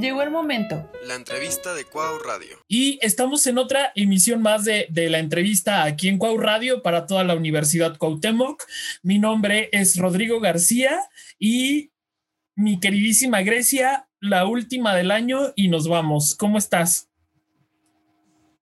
[0.00, 0.90] Llegó el momento.
[1.06, 2.56] La entrevista de Cuau Radio.
[2.66, 7.06] Y estamos en otra emisión más de, de, la entrevista aquí en Cuau Radio para
[7.06, 8.62] toda la Universidad Cuauhtémoc.
[9.02, 11.00] Mi nombre es Rodrigo García
[11.38, 11.90] y
[12.54, 16.34] mi queridísima Grecia, la última del año y nos vamos.
[16.34, 17.10] ¿Cómo estás?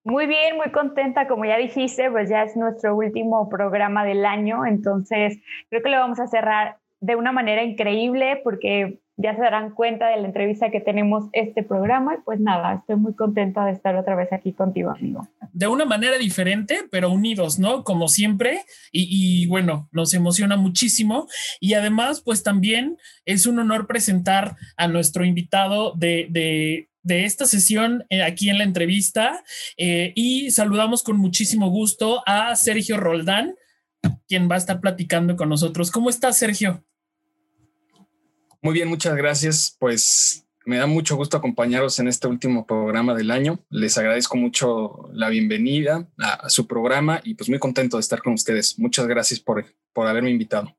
[0.03, 1.29] Muy bien, muy contenta.
[1.29, 5.39] Como ya dijiste, pues ya es nuestro último programa del año, entonces
[5.71, 10.09] creo que lo vamos a cerrar de una manera increíble porque ya se darán cuenta
[10.09, 13.97] de la entrevista que tenemos este programa y pues nada, estoy muy contenta de estar
[13.97, 15.29] otra vez aquí contigo, amigo.
[15.53, 17.83] De una manera diferente, pero unidos, ¿no?
[17.83, 18.61] Como siempre.
[18.93, 21.27] Y, bueno, nos emociona muchísimo.
[21.61, 27.47] Y además, pues también es un honor presentar a nuestro invitado de, de de esta
[27.47, 29.43] sesión eh, aquí en la entrevista
[29.79, 33.55] eh, y saludamos con muchísimo gusto a Sergio Roldán,
[34.27, 35.91] quien va a estar platicando con nosotros.
[35.91, 36.85] ¿Cómo estás, Sergio?
[38.69, 39.79] Muy bien, muchas gracias.
[39.79, 43.65] Pues me da mucho gusto acompañaros en este último programa del año.
[43.71, 48.35] Les agradezco mucho la bienvenida a, su programa y pues muy contento de estar con
[48.35, 48.79] ustedes.
[48.79, 50.78] Muchas gracias por, por haberme invitado.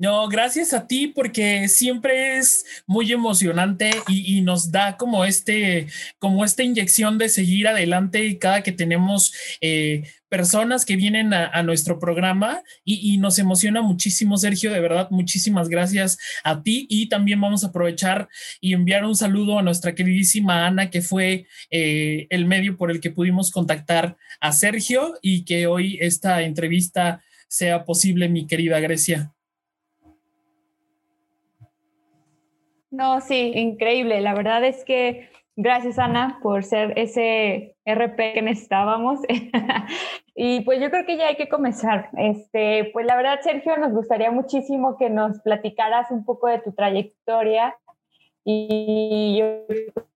[0.00, 6.42] No, gracias a ti porque siempre es muy emocionante y, nos da como este, como
[6.42, 12.62] esta inyección de seguir adelante cada que tenemos eh, personas que vienen a, nuestro programa
[12.82, 17.62] y, y, nos emociona muchísimo, Sergio, de verdad, muchísimas gracias a ti y también vamos
[17.62, 22.78] a aprovechar y enviar un saludo a nuestra queridísima Ana, que fue eh, el medio
[22.78, 28.46] por el que pudimos contactar a Sergio y que hoy esta entrevista sea posible, mi
[28.46, 29.34] querida Grecia.
[32.90, 34.20] No, sí, increíble.
[34.20, 39.20] La verdad es que gracias, Ana, por ser ese RP que necesitábamos.
[40.34, 42.10] y pues yo creo que ya hay que comenzar.
[42.16, 46.72] Este, pues la verdad, Sergio, nos gustaría muchísimo que nos platicaras un poco de tu
[46.72, 47.76] trayectoria.
[48.44, 49.66] Y yo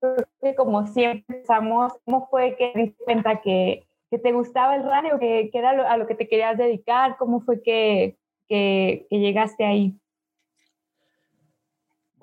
[0.00, 3.86] creo que como siempre empezamos, ¿cómo fue que te diste cuenta que,
[4.22, 7.16] te gustaba el radio, que, era a lo que te querías dedicar?
[7.18, 8.16] ¿Cómo fue que
[9.10, 9.98] llegaste ahí?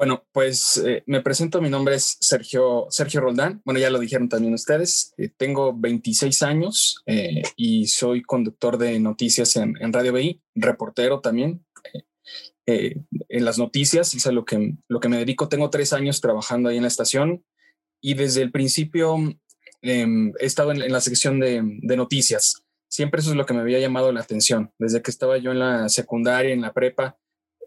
[0.01, 4.29] Bueno, pues eh, me presento, mi nombre es Sergio, Sergio Roldán, bueno, ya lo dijeron
[4.29, 10.41] también ustedes, eh, tengo 26 años eh, y soy conductor de noticias en, Radio BI,
[10.55, 11.63] reportero también
[12.65, 16.77] en las noticias, es lo que, lo que me dedico, tengo tres años trabajando ahí
[16.77, 17.45] en la estación
[18.01, 19.17] y desde el principio
[19.83, 23.53] em, he estado en, en la sección de, de noticias, siempre eso es lo que
[23.53, 27.19] me había llamado la atención, desde que estaba yo en la secundaria, en la prepa,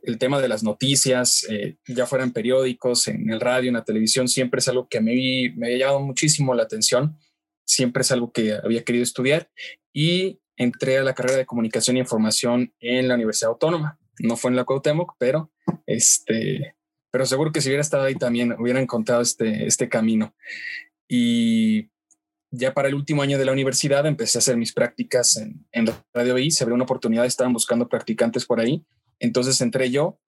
[0.06, 4.28] el tema de las noticias, eh, ya fueran periódicos, en el radio, en la televisión,
[4.28, 7.18] siempre es algo que a me había llamado muchísimo la atención,
[7.64, 9.50] siempre es algo que había querido estudiar
[9.92, 13.98] y entré a la carrera de comunicación e información en la Universidad Autónoma.
[14.18, 15.50] No fue en la Cuauhtémoc, pero
[15.86, 16.76] este,
[17.10, 20.34] pero seguro que si hubiera estado ahí también hubiera encontrado este, este camino.
[21.08, 21.90] Y
[22.50, 25.88] ya para el último año de la universidad empecé a hacer mis prácticas en, en
[26.12, 28.84] Radio BI, se abrió una oportunidad, estaban buscando practicantes por ahí
[29.24, 30.18] entonces entré yo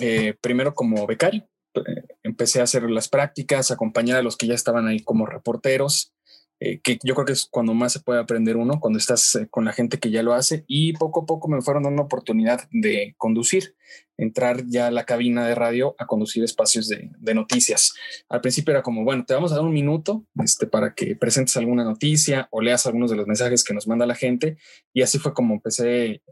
[0.00, 1.48] eh, primero como becario.
[1.74, 6.12] Eh, empecé a hacer las prácticas, acompañar a los que ya estaban ahí como reporteros,
[6.58, 9.46] eh, que yo creo que es cuando más se puede aprender uno, cuando estás eh,
[9.50, 10.64] con la gente que ya lo hace.
[10.66, 13.74] Y poco a poco me fueron dando oportunidad de conducir,
[14.16, 17.92] entrar ya a la cabina de radio a conducir espacios de, de, noticias.
[18.30, 21.56] Al principio era como, bueno, te vamos a dar un minuto este, para que presentes
[21.58, 24.56] alguna noticia o leas algunos de los mensajes que nos manda la gente.
[24.94, 26.22] Y así fue como empecé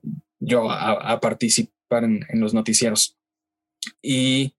[0.40, 3.16] yo a, a participar en, los noticieros.
[4.02, 4.56] Y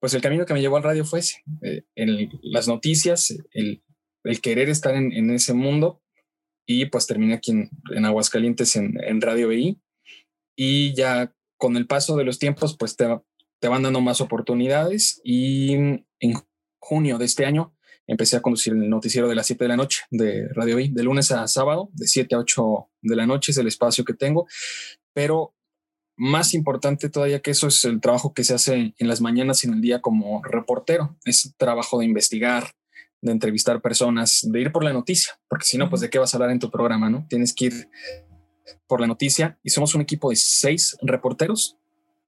[0.00, 1.84] pues el camino que me llevó al radio fue ese, eh,
[2.42, 3.82] las noticias, el,
[4.42, 6.02] querer estar en, ese mundo.
[6.68, 9.80] Y pues terminé aquí en, en Aguascalientes en, en, Radio BI.
[10.56, 13.06] Y ya con el paso de los tiempos, pues te,
[13.60, 15.20] te van dando más oportunidades.
[15.24, 16.34] Y en
[16.80, 17.76] junio de este año
[18.06, 21.02] empecé a conducir el noticiero de las 7 de la noche de Radio BI, de
[21.02, 24.46] lunes a sábado, de 7 a 8 de la noche es el espacio que tengo.
[25.12, 25.54] Pero
[26.16, 29.68] más importante todavía que eso es el trabajo que se hace en las mañanas y
[29.68, 31.16] en el día como reportero.
[31.24, 32.72] Es trabajo de investigar,
[33.20, 36.32] de entrevistar personas, de ir por la noticia, porque si no, pues de qué vas
[36.32, 37.26] a hablar en tu programa, ¿no?
[37.28, 37.88] Tienes que ir
[38.86, 41.76] por la noticia y somos un equipo de seis reporteros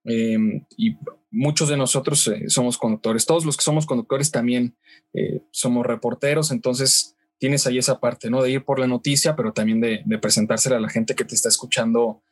[0.04, 0.36] eh,
[0.76, 0.96] y
[1.30, 3.26] muchos de nosotros eh, somos conductores.
[3.26, 4.76] Todos los que somos conductores también
[5.14, 8.42] eh, somos reporteros, entonces tienes ahí esa parte, ¿no?
[8.42, 11.34] De ir por la noticia, pero también de, de presentársela a la gente que te
[11.34, 12.22] está escuchando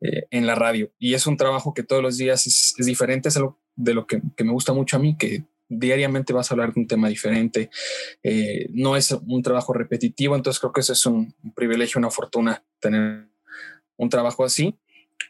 [0.00, 0.92] eh, en la radio.
[0.98, 4.06] Y es un trabajo que todos los días es, es diferente, es algo de lo
[4.06, 7.08] que, que, me gusta mucho a mí, que diariamente vas a hablar de un tema
[7.08, 7.70] diferente.
[8.22, 12.10] Eh, no es un trabajo repetitivo, entonces creo que eso es un, un privilegio, una
[12.10, 13.28] fortuna tener
[13.96, 14.78] un trabajo así.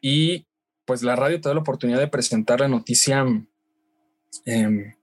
[0.00, 0.46] Y
[0.84, 3.24] pues la radio te da la oportunidad de presentar la noticia
[4.46, 4.94] eh,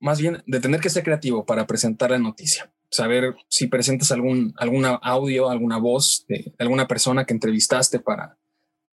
[0.00, 2.70] más bien de tener que ser creativo para presentar la noticia.
[2.90, 8.36] Saber si presentas algún alguna audio, alguna voz de alguna persona que entrevistaste para,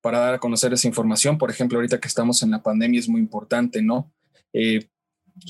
[0.01, 1.39] para dar a conocer esa información.
[1.39, 4.13] Por ejemplo, ahorita que estamos en la pandemia es muy importante, ¿no?
[4.53, 4.89] Eh,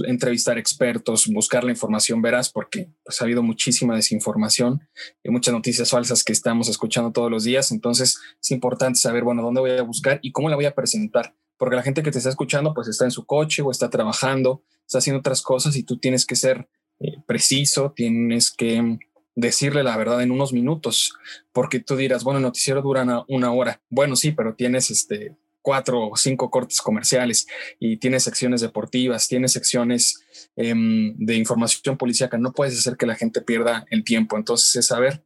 [0.06, 4.86] entrevistar expertos, buscar la información veraz, porque pues, ha habido muchísima desinformación
[5.22, 7.72] y muchas noticias falsas que estamos escuchando todos los días.
[7.72, 11.34] Entonces es importante saber, bueno, dónde voy a buscar y cómo la voy a presentar,
[11.56, 14.62] porque la gente que te está escuchando pues está en su coche o está trabajando,
[14.86, 16.68] está haciendo otras cosas y tú tienes que ser
[17.00, 18.98] eh, preciso, tienes que
[19.40, 21.14] decirle la verdad en unos minutos,
[21.52, 23.80] porque tú dirás, bueno, el noticiero dura una, hora.
[23.88, 27.46] Bueno, sí, pero tienes este cuatro o cinco cortes comerciales
[27.78, 30.22] y tienes secciones deportivas, tienes secciones
[30.56, 34.36] em, de información policíaca, no puedes hacer que la gente pierda el tiempo.
[34.36, 35.24] Entonces es saber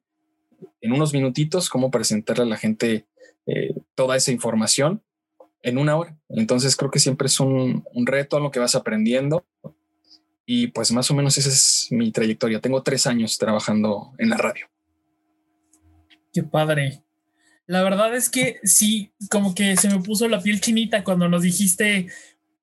[0.80, 3.06] en unos minutitos cómo presentarle a la gente
[3.46, 5.02] eh, toda esa información
[5.62, 6.16] en una hora.
[6.28, 9.46] Entonces creo que siempre es un, un reto a lo que vas aprendiendo
[10.46, 12.60] y pues más o menos esa es mi trayectoria.
[12.60, 14.66] Tengo tres años trabajando en la radio.
[16.32, 17.02] Qué padre.
[17.66, 21.42] La verdad es que sí, como que se me puso la piel chinita cuando nos
[21.42, 22.08] dijiste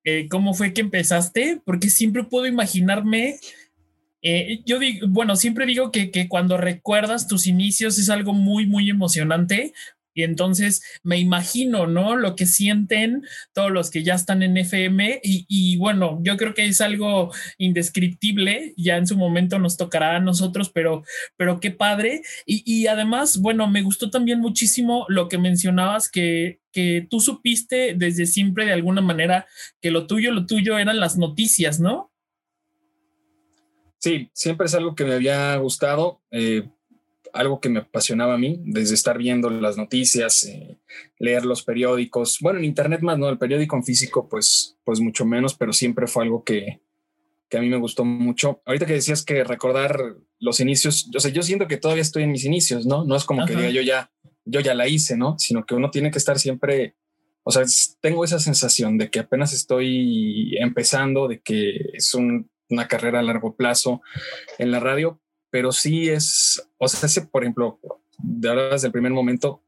[0.03, 3.39] eh, cómo fue que empezaste, porque siempre puedo imaginarme,
[4.21, 8.67] eh, yo digo, bueno, siempre digo que, que cuando recuerdas tus inicios es algo muy,
[8.67, 9.73] muy emocionante,
[10.13, 12.15] y entonces me imagino, ¿no?
[12.15, 13.23] Lo que sienten
[13.53, 18.73] todos los que ya están en FM y, bueno, yo creo que es algo indescriptible,
[18.77, 21.03] ya en su momento nos tocará a nosotros, pero,
[21.37, 22.21] pero qué padre.
[22.45, 28.25] Y, además, bueno, me gustó también muchísimo lo que mencionabas, que, que tú supiste desde
[28.25, 29.47] siempre de alguna manera
[29.81, 32.11] que lo tuyo, lo tuyo eran las noticias, ¿no?
[33.99, 36.21] Sí, siempre es algo que me había gustado.
[36.31, 36.67] Eh,
[37.33, 40.79] algo que me apasionaba a mí, desde estar viendo las noticias, eh,
[41.19, 43.29] leer los periódicos, bueno, en internet más, ¿no?
[43.29, 46.81] El periódico en físico, pues, pues mucho menos, pero siempre fue algo que,
[47.51, 48.61] que a mí me gustó mucho.
[48.65, 52.31] Ahorita que decías que recordar los inicios, yo sé, yo siento que todavía estoy en
[52.31, 53.03] mis inicios, ¿no?
[53.03, 54.09] No es como que diga yo ya,
[54.45, 55.37] yo ya la hice, ¿no?
[55.37, 56.95] Sino que uno tiene que estar siempre,
[57.43, 57.63] o sea,
[57.99, 63.55] tengo esa sensación de que apenas estoy empezando, de que es una carrera a largo
[63.55, 64.01] plazo
[64.57, 65.19] en la radio,
[65.51, 67.79] pero sí es, o sea, ese, por ejemplo,
[68.17, 69.61] de ahora desde el primer momento,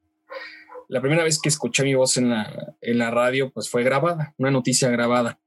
[0.88, 4.34] la primera vez que escuché mi voz en la, en la radio, pues fue grabada,
[4.38, 5.40] una noticia grabada.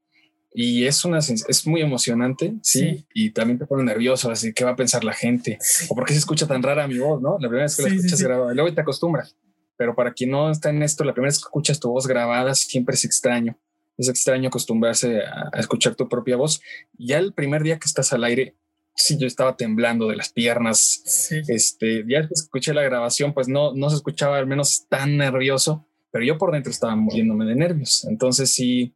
[0.53, 3.05] Y es una es muy emocionante, ¿sí?
[3.13, 6.13] Y también te pone nervioso, así que va a pensar la gente, o por qué
[6.13, 7.37] se escucha tan rara mi voz, ¿no?
[7.39, 9.35] La primera vez que la escuchas grabada, luego te acostumbras.
[9.75, 12.55] Pero para quien no está en esto, la primera vez que escuchas tu voz grabada
[12.55, 13.55] siempre es extraño.
[13.97, 16.61] Es extraño acostumbrarse a, a escuchar tu propia voz.
[16.97, 18.55] Ya el primer día que estás al aire,
[18.97, 21.29] sí, yo estaba temblando de las piernas.
[21.47, 26.25] Este, ya escuché la grabación, pues no, no se escuchaba al menos tan nervioso, pero
[26.25, 28.05] yo por dentro estaba muriéndome de nervios.
[28.05, 28.93] Entonces sí,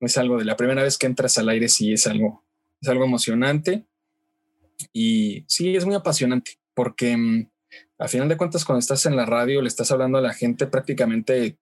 [0.00, 2.42] es algo de la primera vez que entras al aire, sí es algo,
[2.80, 3.84] es algo emocionante
[4.92, 7.48] y sí es muy apasionante porque mm,
[7.98, 10.66] a final de cuentas cuando estás en la radio le estás hablando a la gente
[10.66, 11.58] prácticamente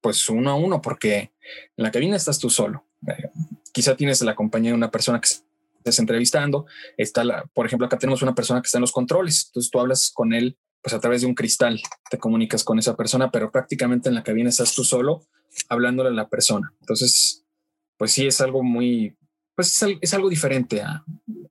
[0.00, 1.32] pues uno a uno porque
[1.76, 2.86] en la cabina estás tú solo.
[3.06, 3.30] Eh,
[3.72, 5.28] quizá tienes la compañía de una persona que
[5.84, 6.66] entrevistando.
[6.96, 9.46] Está la, por ejemplo, acá tenemos una persona que está en los controles.
[9.46, 11.80] Entonces tú hablas con él pues a través de un cristal,
[12.10, 15.26] te comunicas con esa persona, pero prácticamente en la cabina estás tú solo
[15.68, 16.72] hablándole a la persona.
[16.80, 17.44] Entonces,
[17.98, 19.16] pues sí es algo muy,
[19.54, 21.04] pues es, algo diferente a,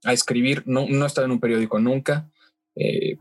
[0.03, 0.63] a, escribir.
[0.65, 2.29] No, no he estado en un periódico nunca.
[2.75, 3.17] Eh,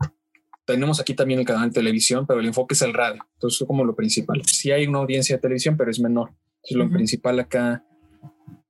[0.65, 3.23] tenemos aquí también el canal de televisión, pero el enfoque es el radio.
[3.35, 4.41] Entonces, es como lo principal.
[4.45, 6.31] Sí hay una audiencia de televisión, pero es menor.
[6.63, 7.85] Entonces, lo principal acá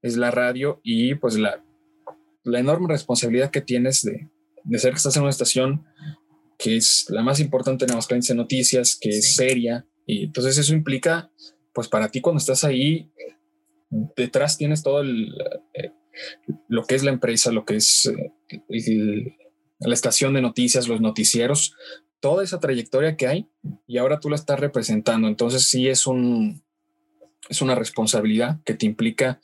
[0.01, 1.63] es la radio y pues la,
[2.43, 4.29] la enorme responsabilidad que tienes de,
[4.63, 5.85] de ser que estás en una estación
[6.57, 9.85] que es la más importante en Aguascalientes de Noticias, que es seria.
[10.05, 11.31] Y entonces eso implica,
[11.73, 13.09] pues para ti cuando estás ahí,
[13.89, 15.33] detrás tienes todo el,
[15.73, 15.91] eh,
[16.67, 19.37] lo que es la empresa, lo que es eh,
[19.79, 21.75] la estación de noticias, los noticieros,
[22.19, 23.47] toda esa trayectoria que hay
[23.87, 25.29] y ahora tú la estás representando.
[25.29, 26.61] Entonces sí es un,
[27.49, 29.41] es una responsabilidad que te implica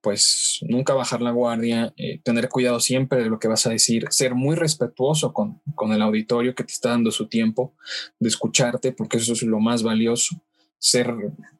[0.00, 4.06] pues nunca bajar la guardia, eh, tener cuidado siempre de lo que vas a decir,
[4.10, 7.74] ser muy respetuoso con, con, el auditorio que te está dando su tiempo
[8.20, 10.40] de escucharte, porque eso es lo más valioso,
[10.78, 11.12] ser,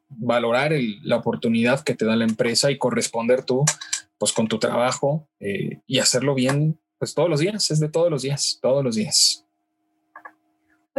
[0.07, 0.71] valorar
[1.03, 3.65] la oportunidad que te da la empresa y corresponder tú,
[4.17, 8.09] pues con tu trabajo eh, y hacerlo bien, pues todos los días, es de todos
[8.09, 9.45] los días, todos los días.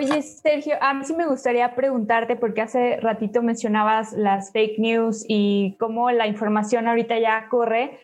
[0.01, 5.27] Oye, Sergio, a mí sí me gustaría preguntarte, porque hace ratito mencionabas las fake news
[5.29, 8.01] y cómo la información ahorita ya corre.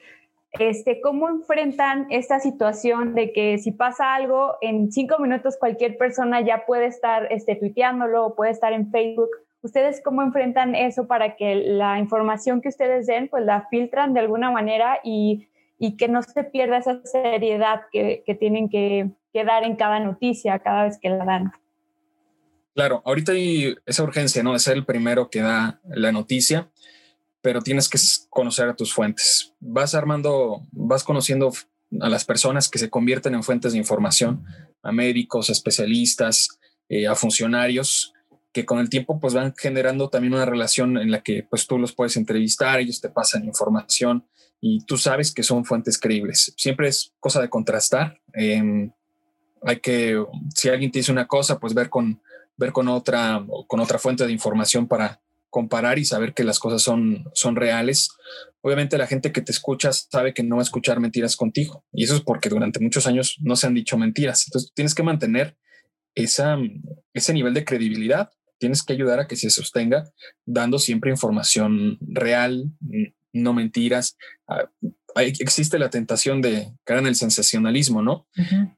[0.58, 6.42] Este, ¿Cómo enfrentan esta situación de que si pasa algo, en cinco minutos cualquier persona
[6.42, 9.30] ya puede estar este, tuiteándolo o puede estar en Facebook?
[9.62, 14.20] ¿Ustedes cómo enfrentan eso para que la información que ustedes den, pues la filtran de
[14.20, 15.48] alguna manera y
[15.78, 20.00] y que no se pierda esa seriedad que, que tienen que, que dar en cada
[20.00, 21.52] noticia, cada vez que la dan.
[22.76, 24.52] Claro, ahorita hay esa urgencia, ¿no?
[24.52, 26.70] De ser el primero que da la noticia,
[27.40, 29.54] pero tienes que conocer a tus fuentes.
[29.60, 31.54] Vas armando, vas conociendo
[32.02, 34.44] a las personas que se convierten en fuentes de información,
[34.82, 38.12] a médicos, a especialistas, eh, a funcionarios,
[38.52, 41.78] que con el tiempo pues van generando también una relación en la que pues tú
[41.78, 44.26] los puedes entrevistar, ellos te pasan información
[44.60, 46.52] y tú sabes que son fuentes creíbles.
[46.58, 48.20] Siempre es cosa de contrastar.
[48.34, 48.92] Em,
[49.62, 50.22] hay que,
[50.54, 52.20] si alguien te dice una cosa, pues ver con
[52.56, 55.20] ver con otra, con otra fuente de información para
[55.50, 58.10] comparar y saber que las cosas son, son reales.
[58.60, 62.04] Obviamente la gente que te escucha sabe que no va a escuchar mentiras contigo y
[62.04, 64.44] eso es porque durante muchos años no se han dicho mentiras.
[64.46, 65.56] Entonces tienes que mantener
[66.14, 66.58] esa,
[67.14, 68.30] ese nivel de credibilidad.
[68.58, 70.10] Tienes que ayudar a que se sostenga
[70.44, 72.70] dando siempre información real,
[73.32, 74.16] no mentiras,
[75.16, 78.26] existe la tentación de caer en el sensacionalismo, ¿no?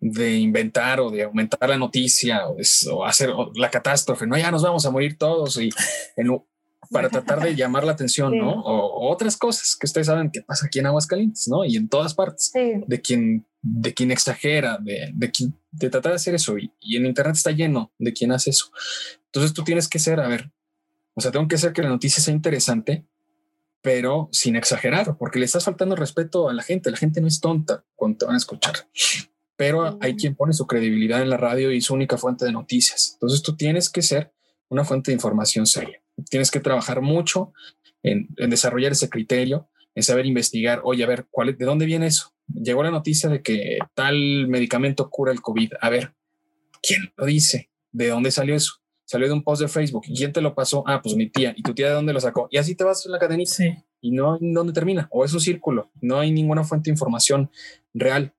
[0.00, 4.36] De inventar o de aumentar la noticia o, hacer la catástrofe, ¿no?
[4.36, 5.70] Ya nos vamos a morir todos y
[6.90, 8.62] para tratar de llamar la atención, ¿no?
[8.62, 11.64] O, otras cosas que ustedes saben que pasa aquí en Aguascalientes, ¿no?
[11.64, 16.16] Y en todas partes, de quien de quien exagera, de, de, quien, de tratar de
[16.16, 16.56] hacer eso.
[16.58, 18.70] Y, y en Internet está lleno de quien hace eso.
[19.26, 20.52] Entonces tú tienes que ser, a ver,
[21.14, 23.04] o sea, tengo que hacer que la noticia sea interesante,
[23.88, 26.90] pero sin exagerar, porque le estás faltando respeto a la gente.
[26.90, 28.74] La gente no es tonta cuando te van a escuchar,
[29.56, 33.12] pero hay quien pone su credibilidad en la radio y su única fuente de noticias.
[33.14, 34.30] Entonces tú tienes que ser
[34.68, 36.02] una fuente de información seria.
[36.28, 37.54] Tienes que trabajar mucho
[38.02, 42.34] en, desarrollar ese criterio, en saber investigar, oye, a ver, ¿cuál, ¿de dónde viene eso?
[42.46, 45.72] Llegó la noticia de que tal medicamento cura el COVID.
[45.80, 46.12] A ver,
[46.82, 47.70] ¿quién lo dice?
[47.90, 48.82] ¿De dónde salió eso?
[49.08, 50.04] Salió de un post de Facebook.
[50.06, 50.84] ¿Y quién te lo pasó?
[50.86, 51.54] Ah, pues mi tía.
[51.56, 52.46] ¿Y tu tía de dónde lo sacó?
[52.50, 53.50] Y así te vas en la cadenita.
[53.50, 53.74] Sí.
[54.02, 55.08] Y no hay dónde termina.
[55.10, 55.90] O es un círculo.
[56.02, 57.50] No hay ninguna fuente de información
[57.94, 58.34] real.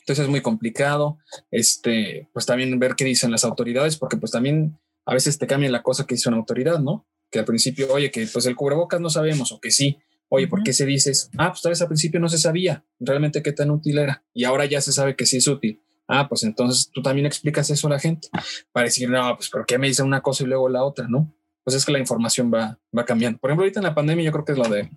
[0.00, 1.18] Entonces es muy complicado.
[1.52, 5.70] Este, pues también ver qué dicen las autoridades, porque pues también a veces te cambian
[5.70, 7.06] la cosa que dice una autoridad, ¿no?
[7.30, 9.98] Que al principio, oye, que pues el cubrebocas no sabemos, o que sí.
[10.28, 13.40] Oye, ¿por qué se dice Ah, pues tal vez al principio no se sabía realmente
[13.40, 14.24] qué tan útil era.
[14.34, 17.70] Y ahora ya se sabe que sí es útil Ah, pues entonces tú también explicas
[17.70, 18.28] eso a la gente
[18.72, 21.06] para decir, no, pues ¿por qué me dicen una cosa y luego la otra?
[21.08, 21.32] No,
[21.64, 23.38] pues es que la información va, va cambiando.
[23.38, 24.90] Por ejemplo, ahorita en la pandemia yo creo que es lo de,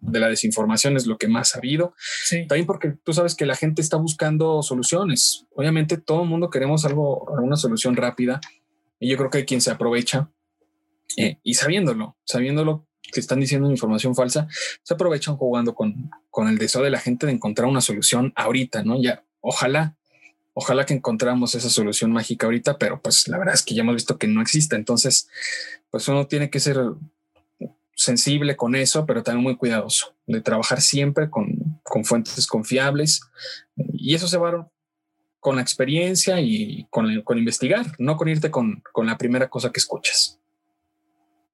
[0.00, 1.94] de la desinformación es lo que más ha habido.
[2.24, 2.46] Sí.
[2.46, 5.46] También porque tú sabes que la gente está buscando soluciones.
[5.54, 8.40] Obviamente todo el mundo queremos algo, alguna solución rápida
[8.98, 10.30] y yo creo que hay quien se aprovecha
[11.16, 14.46] eh, y sabiéndolo, sabiéndolo que están diciendo información falsa,
[14.82, 18.84] se aprovechan jugando con, con el deseo de la gente de encontrar una solución ahorita,
[18.84, 19.02] ¿no?
[19.02, 19.96] Ya, ojalá
[20.52, 23.94] Ojalá que encontramos esa solución mágica ahorita, pero pues la verdad es que ya hemos
[23.94, 24.76] visto que no existe.
[24.76, 25.28] Entonces,
[25.90, 26.78] pues uno tiene que ser
[27.94, 33.20] sensible con eso, pero también muy cuidadoso de trabajar siempre con, con fuentes confiables.
[33.76, 34.70] Y eso se va
[35.38, 39.70] con la experiencia y con, con investigar, no con irte con, con la primera cosa
[39.70, 40.39] que escuchas.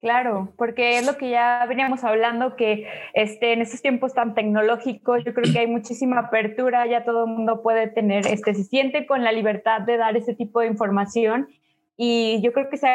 [0.07, 5.25] Claro, porque es lo que ya veníamos hablando, que este, en estos tiempos tan tecnológicos,
[5.25, 9.05] yo creo que hay muchísima apertura, ya todo el mundo puede tener, este, se siente
[9.05, 11.49] con la libertad de dar ese tipo de información
[11.97, 12.87] y yo creo que se,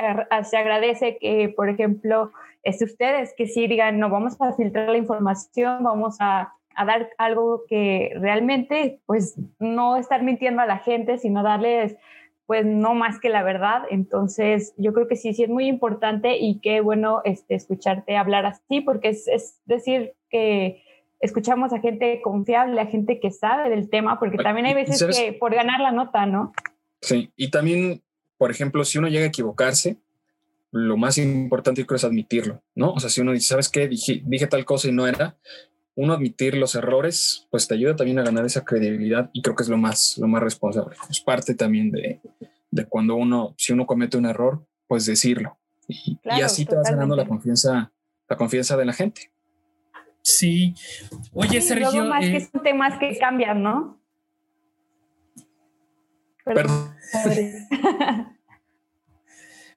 [0.44, 2.32] se agradece que, por ejemplo,
[2.64, 7.10] este, ustedes que sí digan, no, vamos a filtrar la información, vamos a, a dar
[7.18, 11.98] algo que realmente, pues, no estar mintiendo a la gente, sino darles
[12.52, 13.84] pues no más que la verdad.
[13.90, 18.46] Entonces, yo creo que sí, sí es muy importante y qué bueno este, escucharte hablar
[18.46, 20.84] así, porque es, es decir que
[21.22, 25.32] escuchamos a gente confiable, a gente que sabe del tema, porque también hay veces que
[25.32, 26.52] por ganar la nota, ¿no?
[27.00, 28.04] Sí, y también,
[28.38, 29.96] por ejemplo, si uno llega a equivocarse,
[30.72, 32.92] lo más importante creo es admitirlo, ¿no?
[32.92, 33.88] O sea, si uno dice, ¿sabes qué?
[33.88, 35.38] Dije, dije tal cosa y no era,
[36.02, 39.62] uno admitir los errores, pues te ayuda también a ganar esa credibilidad y creo que
[39.62, 40.96] es lo más, lo más responsable.
[41.12, 42.20] Es parte también de,
[42.72, 45.60] de cuando uno, si uno comete un error, pues decirlo.
[45.88, 47.92] Y, así te vas ganando la confianza,
[48.28, 49.32] la confianza de la gente.
[50.24, 50.74] Sí.
[51.34, 52.04] Oye, Sergio.
[52.06, 54.02] más que eh, son temas que cambian, ¿no?
[56.44, 56.96] Perdón.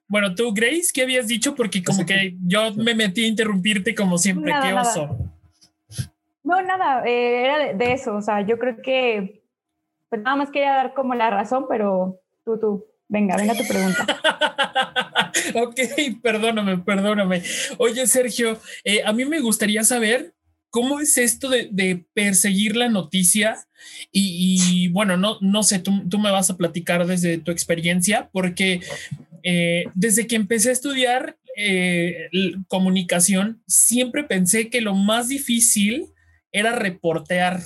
[0.07, 1.53] bueno, tú, Grace, ¿qué habías dicho?
[1.53, 4.51] Porque como que yo me metí a interrumpirte como siempre.
[4.63, 5.34] Qué oso.
[6.45, 9.41] No, nada, eh, era de, eso, o sea, yo creo que
[10.09, 14.05] pues nada más quería dar como la razón, pero tú, tú, venga, venga tu pregunta.
[15.55, 15.79] ok,
[16.21, 17.41] perdóname, perdóname.
[17.79, 20.35] Oye, Sergio, eh, a mí me gustaría saber
[20.69, 23.57] cómo es esto de, perseguir la noticia
[24.11, 28.81] y, bueno, no, no sé, tú, tú, me vas a platicar desde tu experiencia, porque
[29.41, 31.37] eh, desde que empecé a estudiar
[32.67, 36.11] comunicación, siempre pensé que lo más difícil
[36.57, 37.61] era reportear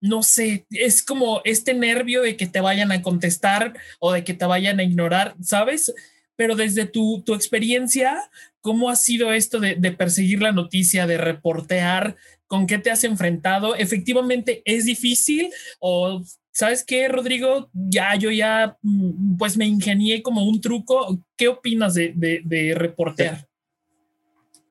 [0.00, 4.34] no sé, es como este nervio de que te vayan a contestar o de que
[4.34, 5.92] te vayan a ignorar, ¿sabes?
[6.36, 11.18] Pero desde tu, tu experiencia, ¿cómo ha sido esto de, de perseguir la noticia, de
[11.18, 12.16] reportear?
[12.46, 13.74] ¿Con qué te has enfrentado?
[13.74, 15.50] ¿Efectivamente es difícil
[15.80, 17.70] o ¿sabes qué, Rodrigo?
[17.72, 21.20] Ya, yo ya, mm, pues me ingenié como un truco.
[21.36, 23.48] ¿Qué opinas de, de, reportear?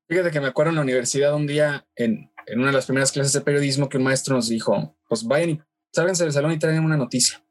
[0.07, 3.11] Fíjate que me acuerdo en la universidad un día, en, en, una de las primeras
[3.11, 5.61] clases de periodismo, que un maestro nos dijo, pues vayan y
[5.91, 7.43] sálganse del salón y traigan una noticia.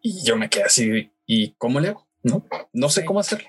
[0.00, 2.06] Y yo me quedé así, ¿y cómo le hago?
[2.22, 3.48] No, no sé cómo hacerlo.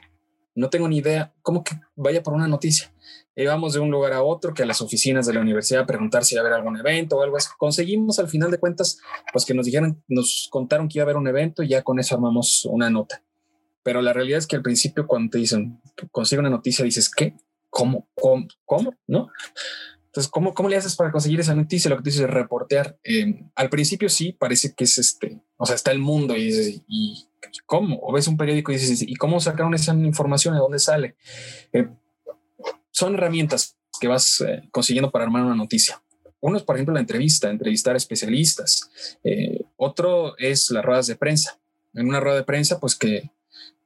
[0.56, 1.34] No tengo ni idea.
[1.42, 2.94] ¿Cómo que vaya por una noticia?
[3.36, 6.24] íbamos de un lugar a otro, que a las oficinas de la universidad a preguntar
[6.24, 7.50] si iba a haber algún evento o algo así.
[7.58, 9.00] Conseguimos al final de cuentas,
[9.32, 12.00] pues que nos dijeran, nos contaron que iba a haber un evento y ya con
[12.00, 13.24] eso armamos una nota.
[13.82, 17.36] Pero la realidad es que al principio cuando te dicen, consigue una noticia, dices, ¿qué?
[17.70, 18.08] ¿Cómo?
[18.14, 18.48] ¿Cómo?
[18.66, 18.96] ¿Cómo?
[19.08, 19.30] ¿No?
[20.14, 21.90] Entonces, ¿cómo, ¿cómo le haces para conseguir esa noticia?
[21.90, 23.00] Lo que tú dices, reportear.
[23.04, 26.84] Eh, al principio sí, parece que es este, o sea, está el mundo y dices,
[26.88, 27.26] ¿y
[27.66, 28.00] cómo?
[28.00, 30.54] O ves un periódico y dices, ¿y cómo sacaron esa información?
[30.54, 31.16] ¿De dónde sale?
[31.72, 31.88] Eh,
[32.92, 36.00] son herramientas que vas eh, consiguiendo para armar una noticia.
[36.42, 39.18] Uno es, por ejemplo, la entrevista, entrevistar especialistas.
[39.24, 41.60] Eh, otro es las ruedas de prensa.
[41.96, 43.32] En una rueda de prensa, pues que,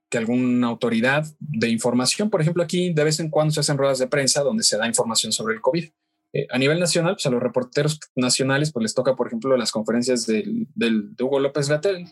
[0.09, 3.99] que alguna autoridad de información, por ejemplo, aquí de vez en cuando se hacen ruedas
[3.99, 5.87] de prensa donde se da información sobre el COVID.
[6.33, 9.71] Eh, a nivel nacional, pues a los reporteros nacionales, pues les toca, por ejemplo, las
[9.71, 12.05] conferencias del, del de Hugo López Gatel,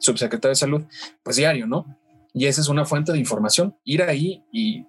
[0.00, 0.82] subsecretario de Salud,
[1.22, 1.86] pues diario, ¿no?
[2.32, 3.76] Y esa es una fuente de información.
[3.84, 4.84] Ir ahí y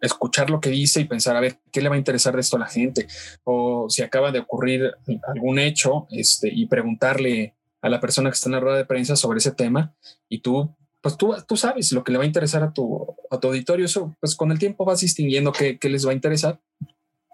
[0.00, 2.56] escuchar lo que dice y pensar, a ver, ¿qué le va a interesar de esto
[2.56, 3.06] a la gente?
[3.44, 4.92] O si acaba de ocurrir
[5.34, 9.16] algún hecho este, y preguntarle a la persona que está en la rueda de prensa
[9.16, 9.94] sobre ese tema
[10.28, 13.40] y tú, pues tú, tú sabes lo que le va a interesar a tu, a
[13.40, 13.86] tu auditorio.
[13.86, 16.60] Eso, pues con el tiempo vas distinguiendo qué, qué les va a interesar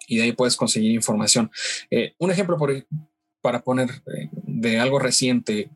[0.07, 1.51] y de ahí puedes conseguir información.
[1.91, 2.57] Eh, un ejemplo
[3.41, 5.71] para poner eh, de algo reciente,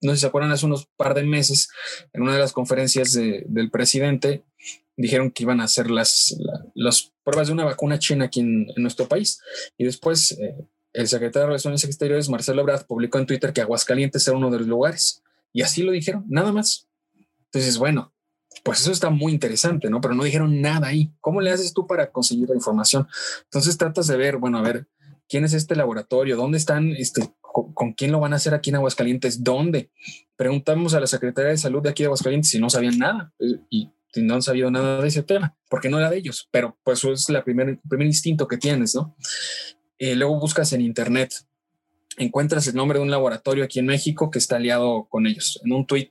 [0.00, 1.68] no sé si se acuerdan, hace unos par de meses,
[2.12, 4.42] en una de las conferencias del presidente,
[4.96, 6.36] dijeron que iban a hacer las,
[6.74, 9.40] las pruebas de una vacuna china aquí en, nuestro país.
[9.78, 10.56] Y después eh,
[10.92, 14.58] el secretario de Relaciones Exteriores, Marcelo Ebrard, publicó en Twitter que Aguascalientes era uno de
[14.58, 15.22] los lugares.
[15.52, 16.88] Y así lo dijeron, nada más.
[17.46, 18.11] Entonces, bueno,
[18.64, 20.00] pues eso está muy interesante, ¿no?
[20.00, 21.12] Pero no dijeron nada ahí.
[21.20, 23.06] ¿Cómo le haces tú para conseguir la información?
[23.44, 24.86] Entonces tratas de ver, bueno, a ver,
[25.28, 26.36] ¿quién es este laboratorio?
[26.36, 26.90] ¿Dónde están?
[26.90, 29.42] Este, con, quién lo van a hacer aquí en Aguascalientes?
[29.42, 29.90] ¿Dónde?
[30.36, 33.32] Preguntamos a la Secretaría de Salud de aquí de Aguascalientes si no sabían nada.
[33.70, 36.98] Y no han sabido nada de ese tema, porque no era de ellos, pero pues
[36.98, 39.16] eso es la primer, el primer instinto que tienes, ¿no?
[39.98, 41.32] Eh, luego buscas en internet,
[42.18, 45.72] encuentras el nombre de un laboratorio aquí en México que está aliado con ellos, en
[45.72, 46.10] un tweet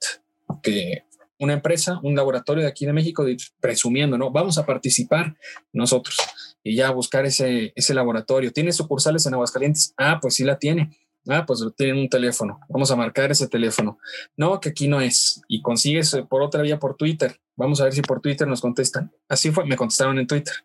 [0.63, 1.03] que
[1.41, 3.25] una empresa, un laboratorio de aquí de México,
[3.59, 4.29] presumiendo, ¿no?
[4.31, 5.35] Vamos a participar
[5.73, 6.17] nosotros
[6.63, 8.53] y ya buscar ese, ese laboratorio.
[8.53, 9.93] ¿Tiene sucursales en Aguascalientes?
[9.97, 10.91] Ah, pues sí la tiene.
[11.27, 12.59] Ah, pues tienen un teléfono.
[12.69, 13.97] Vamos a marcar ese teléfono.
[14.37, 15.41] No, que aquí no es.
[15.47, 17.39] Y consigues por otra vía por Twitter.
[17.61, 19.11] Vamos a ver si por Twitter nos contestan.
[19.29, 20.55] Así fue, me contestaron en Twitter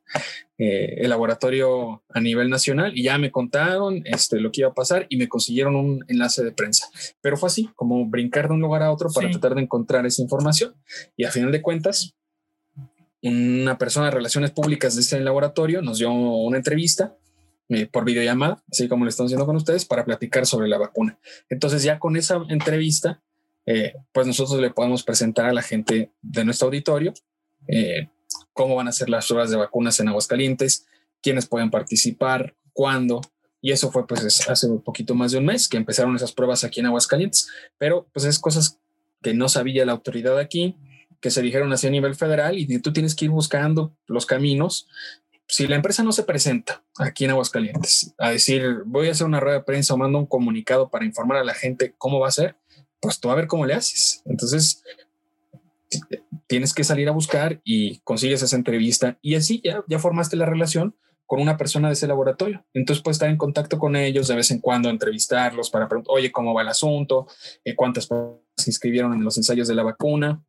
[0.56, 4.74] eh, el laboratorio a nivel nacional y ya me contaron este, lo que iba a
[4.74, 6.86] pasar y me consiguieron un enlace de prensa.
[7.20, 10.22] Pero fue así, como brincar de un lugar a otro para tratar de encontrar esa
[10.22, 10.74] información.
[11.18, 12.14] Y a final de cuentas,
[13.22, 17.14] una persona de relaciones públicas de ese laboratorio nos dio una entrevista
[17.68, 21.18] eh, por videollamada, así como lo están haciendo con ustedes, para platicar sobre la vacuna.
[21.50, 23.22] Entonces ya con esa entrevista,
[23.66, 27.12] eh, pues nosotros le podemos presentar a la gente de nuestro auditorio
[27.68, 28.08] eh,
[28.52, 30.86] cómo van a ser las pruebas de vacunas en Aguascalientes,
[31.20, 33.20] quiénes pueden participar, cuándo.
[33.60, 36.64] Y eso fue pues hace un poquito más de un mes que empezaron esas pruebas
[36.64, 37.48] aquí en Aguascalientes.
[37.76, 38.78] Pero pues es cosas
[39.22, 40.76] que no sabía la autoridad aquí,
[41.20, 44.86] que se dijeron así a nivel federal y tú tienes que ir buscando los caminos
[45.48, 49.40] si la empresa no se presenta aquí en Aguascalientes a decir voy a hacer una
[49.40, 52.32] rueda de prensa o mando un comunicado para informar a la gente cómo va a
[52.32, 52.56] ser,
[53.00, 54.22] pues tú a ver cómo le haces.
[54.26, 54.82] Entonces
[56.46, 60.46] tienes que salir a buscar y consigues esa entrevista y así ya, ya formaste la
[60.46, 62.64] relación con una persona de ese laboratorio.
[62.72, 66.30] Entonces puedes estar en contacto con ellos de vez en cuando, entrevistarlos para preguntar, oye,
[66.30, 67.26] ¿cómo va el asunto?
[67.64, 70.42] Eh, ¿Cuántas personas se inscribieron en los ensayos de la vacuna?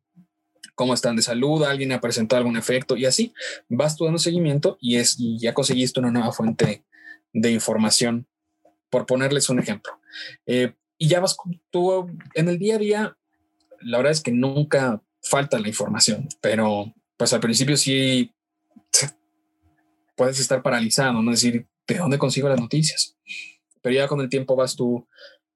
[0.78, 3.34] cómo están de salud, alguien ha presentado algún efecto y así
[3.68, 6.84] vas tú dando seguimiento y, es, y ya conseguiste una nueva fuente
[7.32, 8.28] de información,
[8.88, 10.00] por ponerles un ejemplo.
[10.46, 11.36] Eh, y ya vas
[11.70, 13.16] tú en el día a día,
[13.80, 18.34] la verdad es que nunca falta la información, pero pues al principio sí
[20.16, 23.16] puedes estar paralizado, no decir, ¿de dónde consigo las noticias?
[23.80, 25.06] Pero ya con el tiempo vas tú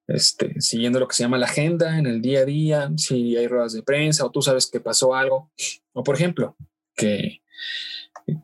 [0.07, 3.47] este, siguiendo lo que se llama la agenda en el día a día, si hay
[3.47, 5.51] ruedas de prensa o tú sabes que pasó algo,
[5.91, 6.55] o por ejemplo,
[6.95, 7.41] que,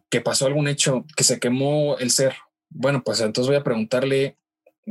[0.10, 2.38] que pasó algún hecho, que se quemó el cerro.
[2.70, 4.38] Bueno, pues entonces voy a preguntarle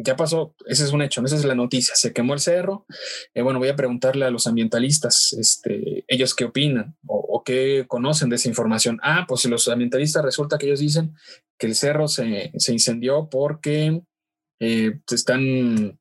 [0.04, 2.86] ya pasó, ese es un hecho, esa es la noticia, se quemó el cerro.
[3.34, 8.28] Eh, bueno, voy a preguntarle a los ambientalistas, este, ellos qué opinan o, qué conocen
[8.28, 9.00] de esa información.
[9.02, 11.14] Ah, pues los ambientalistas resulta que ellos dicen
[11.58, 14.02] que el cerro se, se incendió porque
[14.60, 15.98] eh, están,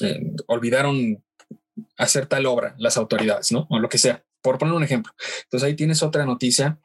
[0.00, 1.24] eh, olvidaron
[1.96, 3.66] hacer tal obra las autoridades, ¿no?
[3.70, 5.12] O lo que sea, por poner un ejemplo.
[5.44, 6.78] Entonces ahí tienes otra noticia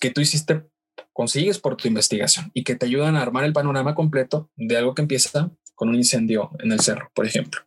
[0.00, 0.64] que tú hiciste
[1.12, 4.94] consigues por tu investigación y que te ayudan a armar el panorama completo de algo
[4.94, 5.50] que empieza
[5.82, 7.60] con un incendio en el cerro, por ejemplo.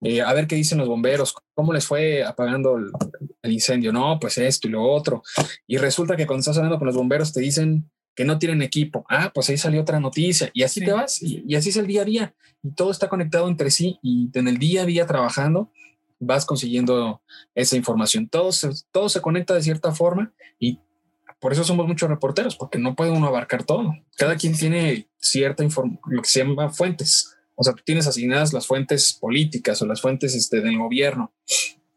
[0.00, 3.92] Eh, a ver qué dicen los bomberos, cómo les fue apagando el, incendio.
[3.92, 5.22] No, pues esto y lo otro.
[5.68, 9.06] Y resulta que cuando estás hablando con los bomberos te dicen que no tienen equipo.
[9.08, 11.86] Ah, pues ahí salió otra noticia y así te vas y, y, así es el
[11.86, 15.06] día a día y todo está conectado entre sí y en el día a día
[15.06, 15.70] trabajando
[16.18, 17.22] vas consiguiendo
[17.54, 18.28] esa información.
[18.28, 20.80] Todo se, todo se conecta de cierta forma y
[21.38, 23.94] por eso somos muchos reporteros, porque no puede uno abarcar todo.
[24.16, 27.36] Cada quien tiene cierta información, lo que se llama fuentes.
[27.60, 31.30] O sea, tú tienes asignadas las fuentes políticas o las fuentes este, del gobierno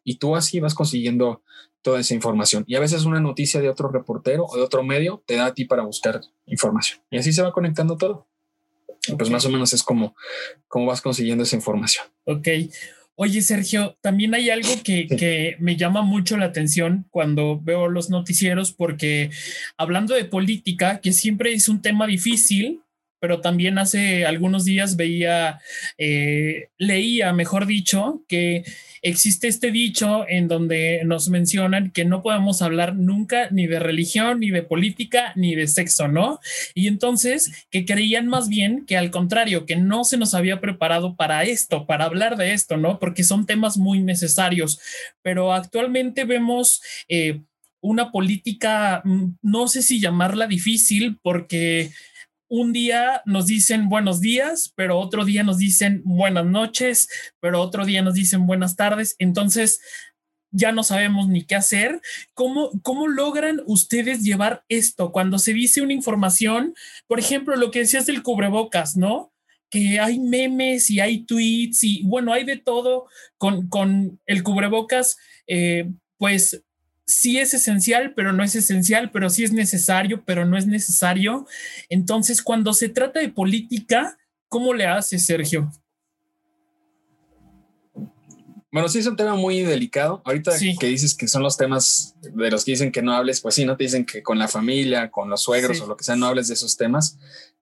[0.03, 1.41] y tú así vas consiguiendo
[1.81, 2.65] toda esa información.
[2.67, 5.53] Y a veces una noticia de otro reportero o de otro medio te da a
[5.53, 6.99] ti para buscar información.
[7.09, 8.27] Y así se va conectando todo.
[9.17, 10.17] Pues más o menos es como,
[10.67, 12.07] como vas consiguiendo esa información.
[12.25, 12.49] Ok.
[13.15, 18.73] Oye, Sergio, también hay algo que, me llama mucho la atención cuando veo los noticieros,
[18.73, 19.29] porque
[19.77, 22.81] hablando de política, que siempre es un tema difícil,
[23.23, 25.61] pero también hace algunos días veía,
[25.97, 28.65] eh, leía, mejor dicho, que
[29.01, 34.41] existe este dicho en donde nos mencionan que no podemos hablar nunca ni de religión,
[34.41, 36.41] ni de política, ni de sexo, ¿no?
[36.75, 41.15] Y entonces que creían más bien que al contrario, que no se nos había preparado
[41.15, 42.99] para esto, para hablar de esto, ¿no?
[42.99, 44.81] Porque son temas muy necesarios,
[45.21, 46.81] pero actualmente vemos...
[47.07, 47.39] Eh,
[47.85, 51.91] una política, mm, no sé si llamarla difícil, porque
[52.55, 57.83] un día nos dicen buenos días, pero otro día nos dicen buenas noches, pero otro
[57.83, 59.15] día nos dicen buenas tardes.
[59.17, 59.81] Entonces,
[60.51, 61.99] ya no sabemos ni qué hacer.
[62.35, 66.75] ¿Cómo, ¿Cómo logran ustedes llevar esto cuando se dice una información?
[67.07, 69.33] Por ejemplo, lo que decías del cubrebocas, ¿no?
[69.71, 73.07] Que hay memes y hay tweets y bueno, hay de todo
[73.39, 75.17] con, con el cubrebocas.
[75.47, 75.89] Eh,
[76.19, 76.63] pues
[77.13, 81.45] sí es esencial, pero no es esencial, pero sí es necesario, pero no es necesario.
[81.89, 84.17] Entonces, cuando se trata de política,
[84.49, 85.71] ¿cómo le hace Sergio?
[88.71, 90.23] Bueno, sí es un tema muy delicado.
[90.25, 93.53] Ahorita que dices que son los temas de los que dicen que no hables, pues
[93.53, 96.15] sí, no te dicen que con la familia, con los suegros o lo que sea,
[96.15, 97.19] no hables de esos temas,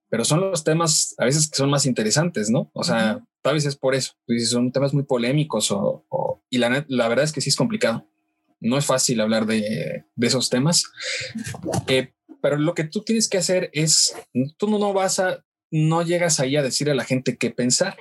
[0.08, 2.70] pero son los temas a veces que son más interesantes, ¿no?
[2.72, 4.14] O sea, tal vez es por eso.
[4.46, 8.08] Son temas muy polémicos o, y la, la verdad es que sí es complicado
[8.62, 10.84] no es fácil hablar de, esos temas,
[11.88, 14.14] eh, pero lo que tú tienes que hacer es,
[14.56, 17.96] tú no vas a, no llegas ahí a decir a la gente qué pensar,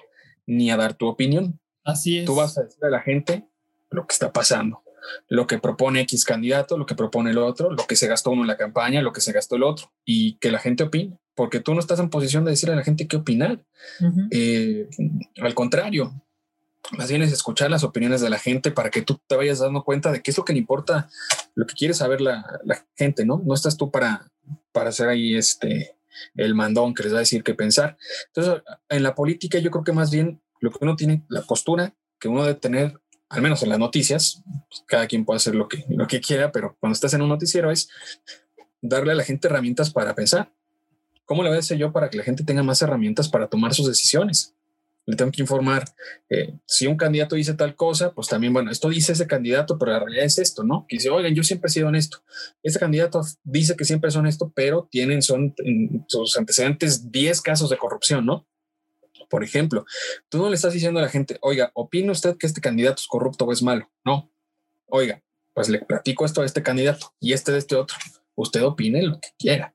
[0.45, 1.59] ni a dar tu opinión.
[1.83, 2.25] Así es.
[2.25, 3.47] Tú vas a decir a la gente
[3.89, 4.83] lo que está pasando,
[5.27, 8.41] lo que propone X candidato, lo que propone el otro, lo que se gastó uno
[8.41, 11.59] en la campaña, lo que se gastó el otro, y que la gente opine, porque
[11.59, 13.63] tú no estás en posición de decir a la gente qué opinar.
[14.31, 14.87] Eh,
[15.41, 16.23] al contrario,
[16.97, 19.83] más bien es escuchar las opiniones de la gente para que tú te vayas dando
[19.83, 21.09] cuenta de qué es lo que le importa,
[21.55, 22.43] lo que quiere saber la,
[22.95, 23.41] gente, ¿no?
[23.45, 24.29] No estás tú para,
[24.71, 25.95] para hacer ahí este,
[26.35, 27.97] el mandón que les va a decir qué pensar.
[28.27, 31.93] Entonces, en la política yo creo que más bien lo que uno tiene, la postura
[32.19, 35.67] que uno debe tener, al menos en las noticias, pues, cada quien puede hacer lo
[35.67, 37.89] que, lo que quiera, pero cuando estás en un noticiero es
[38.81, 40.51] darle a la gente herramientas para pensar.
[41.25, 43.73] ¿Cómo le voy a hacer yo para que la gente tenga más herramientas para tomar
[43.73, 44.53] sus decisiones?
[45.05, 45.85] Le tengo que informar.
[46.29, 49.91] Eh, si un candidato dice tal cosa, pues también, bueno, esto dice ese candidato, pero
[49.91, 50.85] la realidad es esto, ¿no?
[50.87, 52.23] Que dice, oigan, yo siempre he sido honesto.
[52.63, 57.69] Este candidato dice que siempre es honesto, pero tienen, son en sus antecedentes 10 casos
[57.69, 58.47] de corrupción, ¿no?
[59.29, 59.85] Por ejemplo,
[60.29, 63.07] tú no le estás diciendo a la gente, oiga, ¿opina usted que este candidato es
[63.07, 63.89] corrupto o es malo?
[64.03, 64.31] No.
[64.87, 67.97] Oiga, pues le platico esto a este candidato y este de este otro.
[68.35, 69.73] Usted opine lo que quiera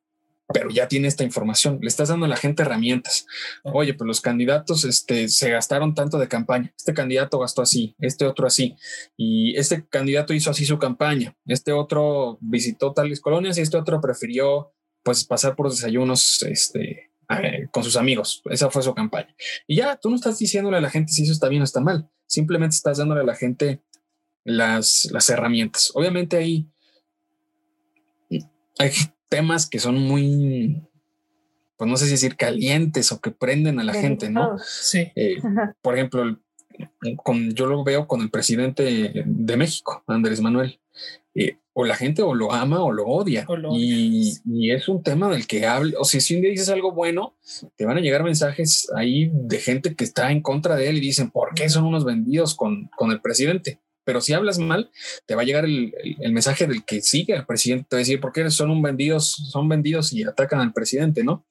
[0.52, 1.78] pero ya tiene esta información.
[1.80, 3.26] Le estás dando a la gente herramientas.
[3.64, 6.72] Oye, pues los candidatos este, se gastaron tanto de campaña.
[6.76, 8.76] Este candidato gastó así, este otro así.
[9.16, 11.36] Y este candidato hizo así su campaña.
[11.46, 17.66] Este otro visitó tales colonias y este otro prefirió pues pasar por desayunos este, eh,
[17.70, 18.42] con sus amigos.
[18.50, 19.34] Esa fue su campaña.
[19.66, 21.80] Y ya, tú no estás diciéndole a la gente si eso está bien o está
[21.80, 22.08] mal.
[22.26, 23.82] Simplemente estás dándole a la gente
[24.44, 25.90] las, las herramientas.
[25.94, 26.68] Obviamente ahí
[28.78, 28.90] hay
[29.28, 30.82] temas que son muy,
[31.76, 34.58] pues no sé si decir calientes o que prenden a la gente, ¿no?
[34.58, 35.12] Sí.
[35.14, 35.36] Eh,
[35.82, 36.38] por ejemplo,
[37.22, 40.80] con, yo lo veo con el presidente de México, Andrés Manuel.
[41.38, 43.46] Eh, o la gente o lo ama o lo odia.
[43.72, 46.92] y, y, es un tema del que habla, o sea, si un día dices algo
[46.92, 47.36] bueno,
[47.76, 51.00] te van a llegar mensajes ahí de gente que está en contra de él y
[51.00, 53.78] dicen, ¿por qué son unos vendidos con, con el presidente?
[54.06, 54.88] Pero si hablas mal,
[55.26, 55.92] te va a llegar el,
[56.30, 59.32] mensaje del que sigue al presidente, te va a decir, ¿por qué son un vendidos,
[59.50, 61.44] son vendidos y atacan al presidente, no?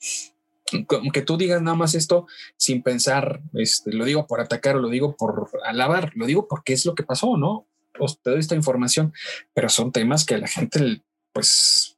[1.13, 2.25] que tú digas nada más esto
[2.57, 6.87] sin pensar, este, lo digo por atacar lo digo por alabar, lo digo porque es
[6.87, 7.67] lo que pasó, ¿no?
[7.99, 9.13] Os te doy esta información,
[9.53, 11.95] pero son temas que la gente, pues,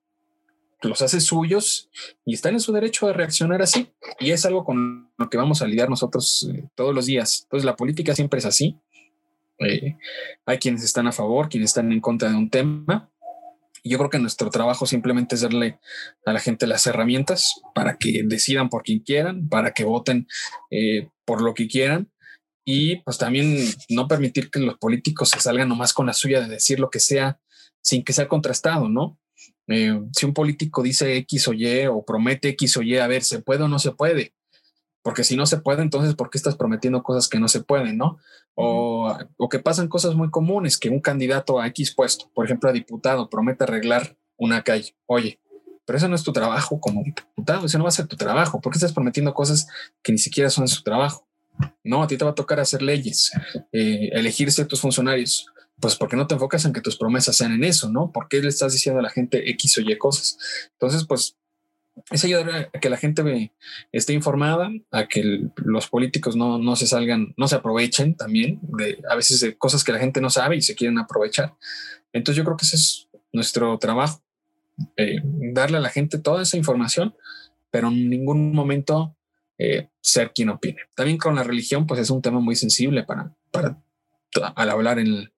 [0.81, 1.89] los hace suyos
[2.25, 3.89] y están en su derecho de reaccionar así.
[4.19, 7.43] Y es algo con lo que vamos a lidiar nosotros eh, todos los días.
[7.43, 8.77] Entonces, la política siempre es así.
[9.59, 9.97] Eh,
[10.45, 13.09] hay quienes están a favor, quienes están en contra de un tema.
[13.83, 15.79] Yo creo que nuestro trabajo simplemente es darle
[16.25, 20.27] a la gente las herramientas para que decidan por quien quieran, para que voten
[20.71, 22.11] eh, por lo que quieran
[22.65, 23.57] y pues también
[23.89, 26.99] no permitir que los políticos se salgan nomás con la suya de decir lo que
[26.99, 27.39] sea
[27.81, 29.17] sin que sea contrastado, ¿no?
[29.67, 33.23] Eh, si un político dice X o Y o promete X o Y, a ver,
[33.23, 34.33] ¿se puede o no se puede?
[35.01, 37.97] Porque si no se puede, entonces, ¿por qué estás prometiendo cosas que no se pueden,
[37.97, 38.19] no?
[38.59, 42.69] O, o que pasan cosas muy comunes, que un candidato a X puesto, por ejemplo,
[42.69, 44.95] a diputado, promete arreglar una calle.
[45.05, 45.39] Oye,
[45.85, 48.59] pero eso no es tu trabajo como diputado, eso no va a ser tu trabajo.
[48.59, 49.67] ¿Por qué estás prometiendo cosas
[50.03, 51.27] que ni siquiera son su trabajo?
[51.83, 53.31] No, a ti te va a tocar hacer leyes,
[53.71, 55.45] eh, elegir ciertos funcionarios.
[55.79, 58.11] Pues porque no te enfocas en que tus promesas sean en eso, ¿no?
[58.11, 60.37] ¿Por qué le estás diciendo a la gente X o Y cosas?
[60.73, 61.37] Entonces, pues
[62.11, 63.51] es ayudar a que la gente
[63.91, 68.99] esté informada, a que los políticos no, no, se salgan, no se aprovechen también de
[69.09, 71.55] a veces de cosas que la gente no sabe y se quieren aprovechar.
[72.13, 74.21] Entonces yo creo que ese es nuestro trabajo,
[74.95, 77.15] eh, darle a la gente toda esa información,
[77.71, 79.15] pero en ningún momento
[79.57, 80.81] eh, ser quien opine.
[80.95, 83.77] También con la religión, pues es un tema muy sensible para, para
[84.55, 85.31] al hablar en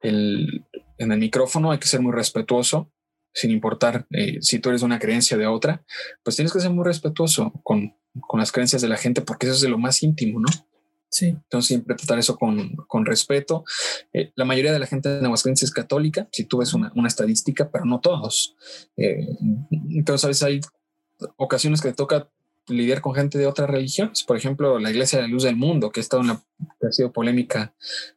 [0.00, 0.64] el,
[0.96, 2.90] en el micrófono, hay que ser muy respetuoso,
[3.38, 5.84] sin importar eh, si tú eres una creencia o de otra,
[6.24, 7.94] pues tienes que ser muy respetuoso con,
[8.26, 10.48] con las creencias de la gente, porque eso es de lo más íntimo, ¿no?
[11.08, 11.26] Sí.
[11.26, 13.64] Entonces siempre tratar eso con, con respeto.
[14.12, 17.06] Eh, la mayoría de la gente en Aguascalientes es católica, si tú ves una, una
[17.06, 18.56] estadística, pero no todos.
[18.96, 20.60] entonces a veces hay
[21.36, 22.28] ocasiones que te toca
[22.66, 24.24] lidiar con gente de otras religiones.
[24.24, 26.42] Por ejemplo, la Iglesia de la Luz del Mundo, que, ha, estado en la,
[26.82, 27.72] ha sido polémica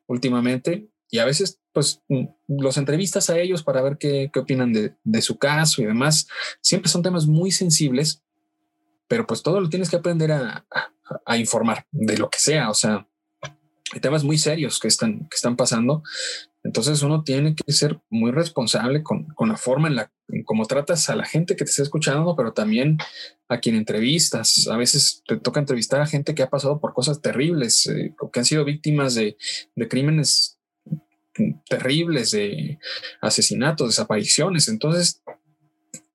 [0.07, 0.87] últimamente.
[1.09, 4.95] Y a veces, pues, mm, los entrevistas a ellos para ver qué, qué opinan de,
[5.03, 6.27] de, su caso y demás.
[6.61, 8.23] Siempre son temas muy sensibles,
[9.07, 10.65] pero pues todo lo tienes que aprender a,
[11.25, 12.69] a, informar de lo que sea.
[12.69, 13.07] O sea,
[13.93, 16.03] hay temas muy serios que están, que están pasando
[16.63, 21.09] entonces uno tiene que ser muy responsable con, con la forma en la en tratas
[21.09, 22.97] a la gente que te está escuchando, pero también
[23.49, 24.67] a quien entrevistas.
[24.71, 28.39] A veces te toca entrevistar a gente que ha pasado por cosas terribles eh, que
[28.39, 29.37] han sido víctimas de,
[29.75, 30.57] de crímenes
[31.67, 32.79] terribles, de
[33.21, 34.67] asesinatos, desapariciones.
[34.67, 35.21] Entonces,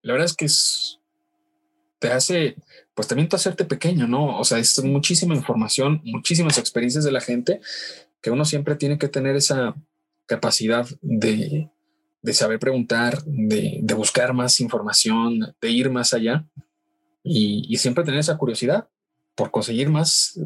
[0.03, 1.01] la verdad es que es,
[1.99, 2.57] te hace,
[2.95, 4.39] pues también te hacerte pequeño, ¿no?
[4.39, 7.61] O sea, es muchísima información, muchísimas experiencias de la gente
[8.21, 9.75] que uno siempre tiene que tener esa
[10.27, 11.71] capacidad de,
[12.23, 16.45] de saber preguntar, de, de, buscar más información, de ir más allá
[17.23, 18.89] y, y, siempre tener esa curiosidad
[19.37, 20.41] por conseguir más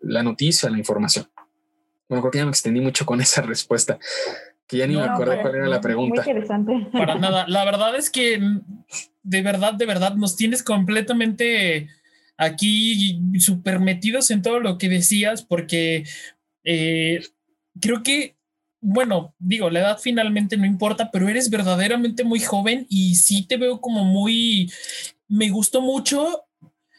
[0.00, 1.26] la noticia, la información.
[2.08, 3.98] Bueno, creo que ya me extendí mucho con esa respuesta,
[4.66, 6.22] que ya ni no, me acuerdo cuál era la pregunta.
[6.22, 6.86] Muy interesante.
[6.92, 8.40] Para nada, la verdad es que
[9.22, 11.88] de verdad, de verdad, nos tienes completamente
[12.36, 16.04] aquí súper metidos en todo lo que decías, porque
[16.64, 17.22] eh,
[17.80, 18.36] creo que
[18.86, 23.56] bueno, digo, la edad finalmente no importa, pero eres verdaderamente muy joven y sí te
[23.56, 24.70] veo como muy,
[25.26, 26.44] me gustó mucho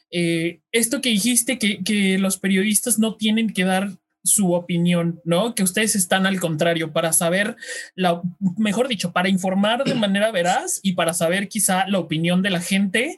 [0.09, 3.91] eh, esto que dijiste, que, que los periodistas no tienen que dar
[4.25, 5.55] su opinión, ¿no?
[5.55, 7.55] Que ustedes están al contrario para saber,
[7.95, 8.21] la,
[8.57, 12.59] mejor dicho, para informar de manera veraz y para saber quizá la opinión de la
[12.59, 13.17] gente,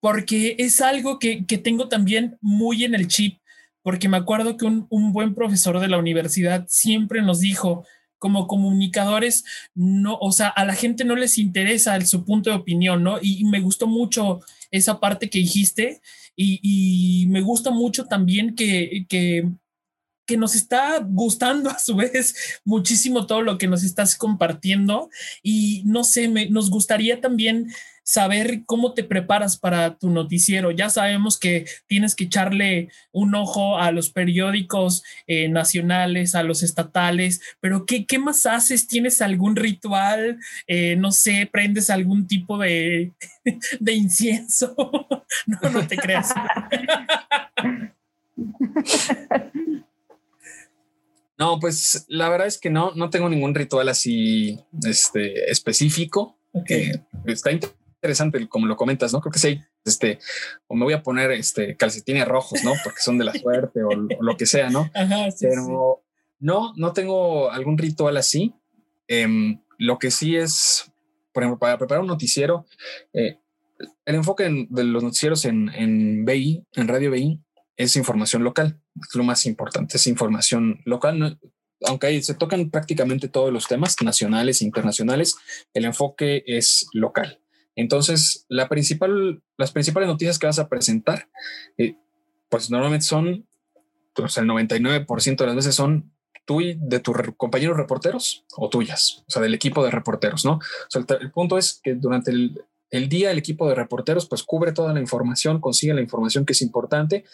[0.00, 3.38] porque es algo que, que tengo también muy en el chip
[3.82, 7.86] porque me acuerdo que un, un, buen profesor de la universidad siempre nos dijo,
[8.18, 9.44] como comunicadores,
[9.76, 13.18] no, o sea, a la gente no les interesa su punto de opinión, ¿no?
[13.22, 14.40] Y, y, me gustó mucho
[14.72, 16.00] esa parte que dijiste
[16.34, 19.48] y, y me gusta mucho también que, que,
[20.26, 25.08] que nos está gustando a su vez muchísimo todo lo que nos estás compartiendo
[25.42, 27.68] y no sé, me, nos gustaría también
[28.06, 30.70] saber cómo te preparas para tu noticiero.
[30.70, 36.62] Ya sabemos que tienes que echarle un ojo a los periódicos eh, nacionales, a los
[36.62, 38.86] estatales, pero ¿qué, ¿qué, más haces?
[38.86, 40.38] ¿Tienes algún ritual?
[40.68, 43.12] Eh, no sé, prendes algún tipo de,
[43.80, 44.76] de incienso.
[45.46, 46.32] no, no te creas.
[51.38, 56.38] No, pues la verdad es que no, no tengo ningún ritual así este, específico.
[56.52, 56.90] Okay.
[56.90, 59.20] Eh, está interesante como lo comentas, ¿no?
[59.20, 60.18] Creo que sí, este,
[60.66, 62.72] o me voy a poner este calcetines rojos, ¿no?
[62.82, 64.90] Porque son de la suerte o, lo que sea, ¿no?
[64.94, 66.02] Ajá, sí, Pero
[66.38, 68.54] no, no tengo algún ritual así.
[69.08, 70.90] Em, lo que sí es,
[71.32, 72.66] por ejemplo, para preparar un noticiero,
[73.12, 73.38] eh,
[74.06, 77.40] el enfoque de los noticieros en, en BI, en Radio BI,
[77.76, 78.80] es información local.
[79.14, 81.38] Lo más importante, es información local.
[81.84, 85.36] aunque ahí se tocan prácticamente todos los temas nacionales e internacionales,
[85.74, 87.40] el enfoque es local.
[87.74, 91.28] Entonces, las principales noticias que vas a presentar,
[91.76, 91.96] eh,
[92.48, 93.46] pues normalmente son,
[94.14, 96.10] pues el 99% de las veces son
[96.46, 100.52] tú y de tus compañeros reporteros o tuyas, o sea, del equipo de reporteros, ¿no?
[100.54, 104.42] O sea, el, punto es que durante el, el, día el equipo de reporteros pues
[104.42, 107.24] cubre toda la información, consigue la información que es importante.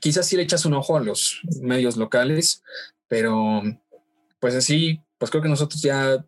[0.00, 2.62] Quizás sí le echas un ojo a los medios locales,
[3.08, 3.62] pero
[4.40, 6.24] pues así, pues creo que nosotros ya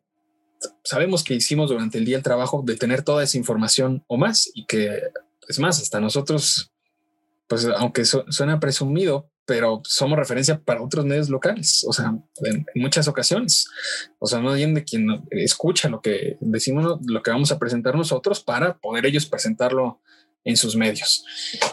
[0.85, 4.51] sabemos que hicimos durante el día el trabajo de tener toda esa información o más
[4.55, 5.03] y que
[5.49, 6.73] es más, hasta nosotros,
[7.49, 13.07] pues aunque suena presumido, pero somos referencia para otros medios locales, o sea, en, muchas
[13.07, 13.69] ocasiones,
[14.19, 17.95] o sea, no alguien de quien escucha lo que decimos, lo que vamos a presentar
[17.95, 20.01] nosotros para poder ellos presentarlo
[20.45, 21.25] en sus medios.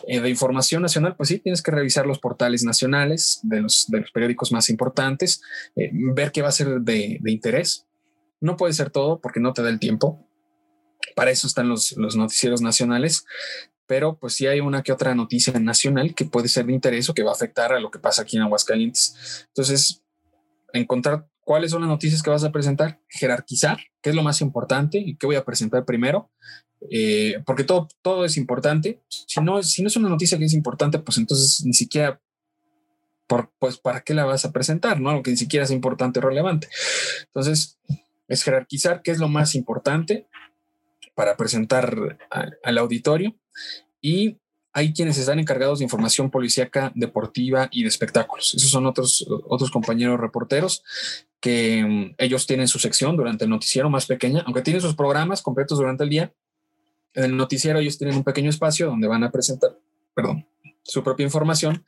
[0.07, 4.01] Eh, de información nacional, pues sí, tienes que revisar los portales nacionales de los, de
[4.01, 5.41] los periódicos más importantes,
[5.77, 7.85] eh, ver qué va a ser de, de interés
[8.41, 10.25] no puede ser todo porque no te da el tiempo.
[11.15, 13.25] Para eso están los, los noticieros nacionales,
[13.89, 17.15] pero pues sí hay una que otra noticia nacional que puede ser de interés o
[17.15, 19.47] que va a afectar a lo que pasa aquí en Aguascalientes.
[19.47, 20.03] Entonces,
[20.73, 24.99] encontrar cuáles son las noticias que vas a presentar, jerarquizar qué es lo más importante
[24.99, 26.29] y qué voy a presentar primero,
[26.91, 29.01] eh, porque todo, todo es importante.
[29.09, 32.21] Si no, si no es una noticia que es importante, pues entonces ni siquiera,
[33.25, 34.99] por, pues, ¿para qué la vas a presentar?
[34.99, 36.69] No, lo que ni siquiera es importante o relevante.
[37.25, 37.79] Entonces,
[38.27, 40.27] es jerarquizar qué es lo más importante
[41.15, 43.35] para presentar al auditorio
[44.01, 44.37] y
[44.71, 48.53] hay quienes están encargados de información policíaca, deportiva y de espectáculos.
[48.53, 50.83] Esos son otros, otros compañeros reporteros
[51.39, 55.41] que mm, ellos tienen su sección durante el noticiero más pequeña, aunque tienen sus programas
[55.41, 56.33] completos durante el día.
[57.13, 59.71] En el noticiero ellos tienen un pequeño espacio donde van a presentar,
[60.13, 60.45] perdón,
[60.83, 61.83] su propia información.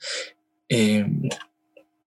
[0.67, 1.05] Eh,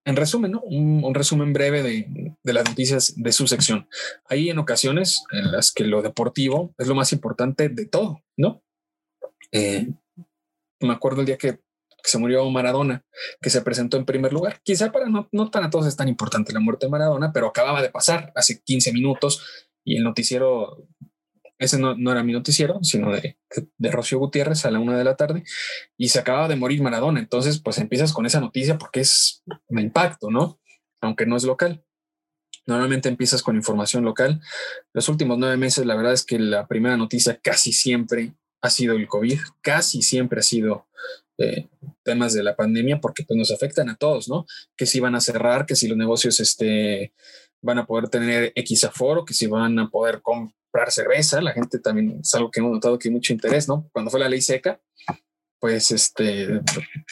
[0.06, 0.60] en resumen, ¿no?
[0.60, 3.88] un, resumen breve de, las noticias de su sección.
[4.28, 8.62] Hay en ocasiones en las que lo deportivo es lo más importante de todo, ¿no?
[9.54, 9.88] Eh,
[10.80, 11.60] me acuerdo el día que,
[12.02, 13.02] se murió Maradona,
[13.40, 14.60] que se presentó en primer lugar.
[14.62, 17.80] Quizá para no, no para todos es tan importante la muerte de Maradona, pero acababa
[17.80, 20.86] de pasar hace 15 minutos y el noticiero
[21.58, 23.38] ese no, era mi noticiero, sino de,
[23.78, 25.44] de Rocío Gutiérrez a la una de la tarde
[25.96, 27.20] y se acaba de morir Maradona.
[27.20, 30.60] Entonces, pues empiezas con esa noticia porque es un impacto, ¿no?
[31.00, 31.84] Aunque no es local.
[32.66, 34.40] Normalmente empiezas con información local.
[34.92, 38.94] Los últimos nueve meses, la verdad es que la primera noticia casi siempre ha sido
[38.94, 40.86] el COVID, casi siempre ha sido
[41.36, 41.68] eh,
[42.02, 44.46] temas de la pandemia porque pues, nos afectan a todos, ¿no?
[44.74, 47.12] Que si van a cerrar, que si los negocios este,
[47.60, 51.78] van a poder tener X aforo, que si van a poder comprar cerveza, la gente
[51.78, 53.86] también es algo que hemos notado que hay mucho interés, ¿no?
[53.92, 54.80] Cuando fue la ley seca,
[55.60, 56.62] pues este,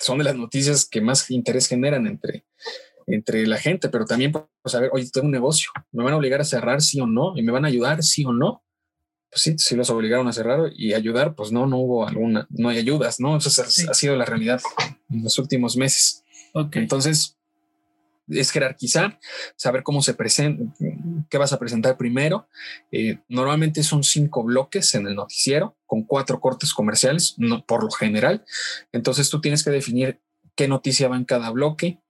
[0.00, 2.46] son de las noticias que más interés generan entre,
[3.06, 6.40] entre la gente, pero también pues saber, oye, tengo un negocio, me van a obligar
[6.40, 8.64] a cerrar sí o no, y me van a ayudar sí o no.
[9.33, 12.68] Pues sí, sí los obligaron a cerrar y ayudar, pues no, no hubo alguna, no
[12.68, 13.38] hay ayudas, ¿no?
[13.38, 14.61] Eso ha sido la realidad
[15.11, 16.23] en los últimos meses.
[16.73, 17.38] Entonces,
[18.29, 19.18] es jerarquizar,
[19.57, 20.62] saber cómo se presenta,
[21.31, 22.47] qué vas a presentar primero.
[22.90, 27.90] Eh, normalmente son cinco bloques en el noticiero con cuatro cortes comerciales, no, por lo
[27.90, 28.45] general.
[28.92, 30.21] Entonces tú tienes que definir
[30.55, 32.01] qué noticia va en cada bloque,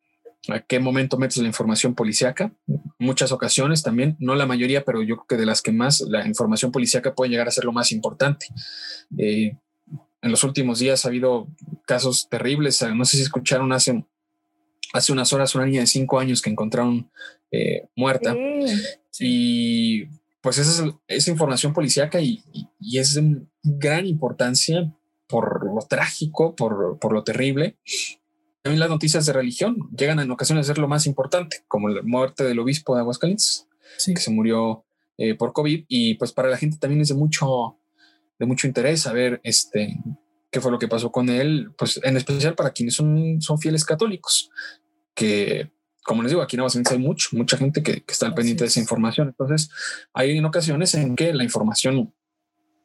[0.49, 2.53] a qué momento metes la información policíaca.
[2.99, 6.27] Muchas ocasiones también, no la mayoría, pero yo creo que de las que más la
[6.27, 8.47] información policíaca puede llegar a ser lo más importante.
[9.19, 9.57] Eh,
[10.23, 11.49] en los últimos días ha habido
[11.87, 12.85] casos terribles.
[12.95, 14.05] No sé si escucharon hace
[14.93, 17.11] hace unas horas una niña de cinco años que encontraron
[17.51, 18.37] eh, muerta.
[19.19, 20.05] Y
[20.41, 22.43] pues esa es esa información policíaca y,
[22.95, 24.93] es de gran importancia
[25.29, 27.79] por lo trágico, por, por, lo terrible.
[28.63, 32.03] También las noticias de religión llegan en ocasiones a ser lo más importante, como la
[32.03, 33.69] muerte del obispo de Aguascalientes,
[34.07, 34.85] que se murió
[35.19, 35.85] eh, por COVID.
[35.89, 37.77] Y pues para la gente también es de mucho,
[38.39, 39.99] de mucho interés saber este,
[40.51, 43.85] qué fue lo que pasó con él, pues en especial para quienes son, son fieles
[43.85, 44.51] católicos
[45.15, 45.71] que,
[46.05, 48.69] como les digo, aquí en Aguascalientes hay mucho, mucha gente que, está al pendiente de
[48.69, 49.29] esa información.
[49.29, 49.71] Entonces,
[50.13, 52.15] hay en ocasiones en que la información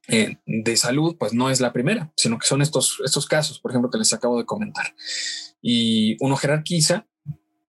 [0.08, 3.72] eh, de salud, pues no es la primera, sino que son estos, estos casos, por
[3.72, 4.96] ejemplo, que les acabo de comentar.
[5.62, 7.06] Y uno jerarquiza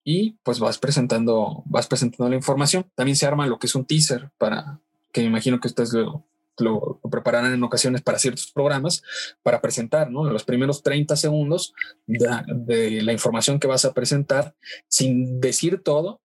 [0.05, 2.91] y pues vas presentando, vas presentando la información.
[2.95, 4.80] También se arma lo que es un teaser para
[5.12, 6.28] que me imagino que ustedes lo,
[6.61, 9.03] lo, prepararán en ocasiones para ciertos programas
[9.43, 10.24] para presentar, ¿no?
[10.24, 11.74] Los primeros 30 segundos
[12.07, 14.55] de, la información que vas a presentar
[14.89, 16.20] sin decir todo,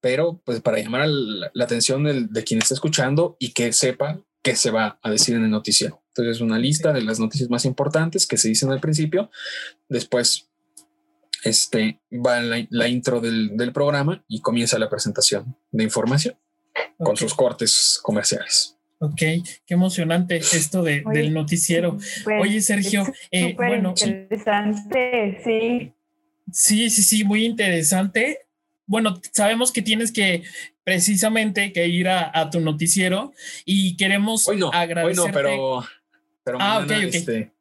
[0.00, 4.70] pero pues para llamar la, atención de quien está escuchando y que sepa qué se
[4.70, 6.04] va a decir en el noticiero.
[6.08, 9.30] Entonces, una lista de las noticias más importantes que se dicen al principio.
[9.88, 10.50] Después,
[11.42, 16.36] este, va la, intro del, programa y comienza la presentación de información
[16.98, 18.76] con sus cortes comerciales.
[18.98, 21.96] Ok, qué emocionante esto de, del noticiero.
[22.22, 25.92] Pues, Oye, Sergio, eh, bueno, interesante, sí.
[26.52, 28.43] Sí, sí, sí, muy interesante.
[28.86, 30.42] Bueno, sabemos que tienes que
[30.84, 33.32] precisamente que ir a, tu noticiero
[33.64, 35.20] y queremos hoy no, agradecerte.
[35.20, 35.84] Hoy no, pero,
[36.44, 37.52] pero ah, mañana, este,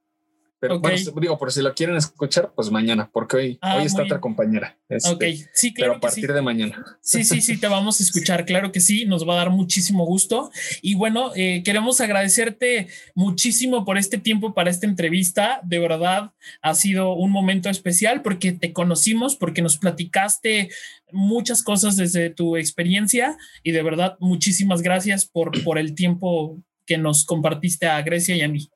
[0.63, 4.03] pero bueno, digo, por si lo quieren escuchar, pues mañana, porque hoy, ah, hoy está
[4.03, 4.77] otra compañera.
[4.87, 5.91] Este, ok, sí, claro.
[5.91, 6.85] Pero a partir de mañana.
[7.01, 10.05] Sí, sí, sí, te vamos a escuchar, claro que sí, nos va a dar muchísimo
[10.05, 10.51] gusto.
[10.81, 15.59] Y bueno, eh, queremos agradecerte muchísimo por este tiempo para esta entrevista.
[15.65, 20.69] De verdad, ha sido un momento especial porque te conocimos, porque nos platicaste
[21.11, 26.97] muchas cosas desde tu experiencia y de verdad, muchísimas gracias por, por el tiempo que
[26.97, 28.69] nos compartiste a Grecia y a mí.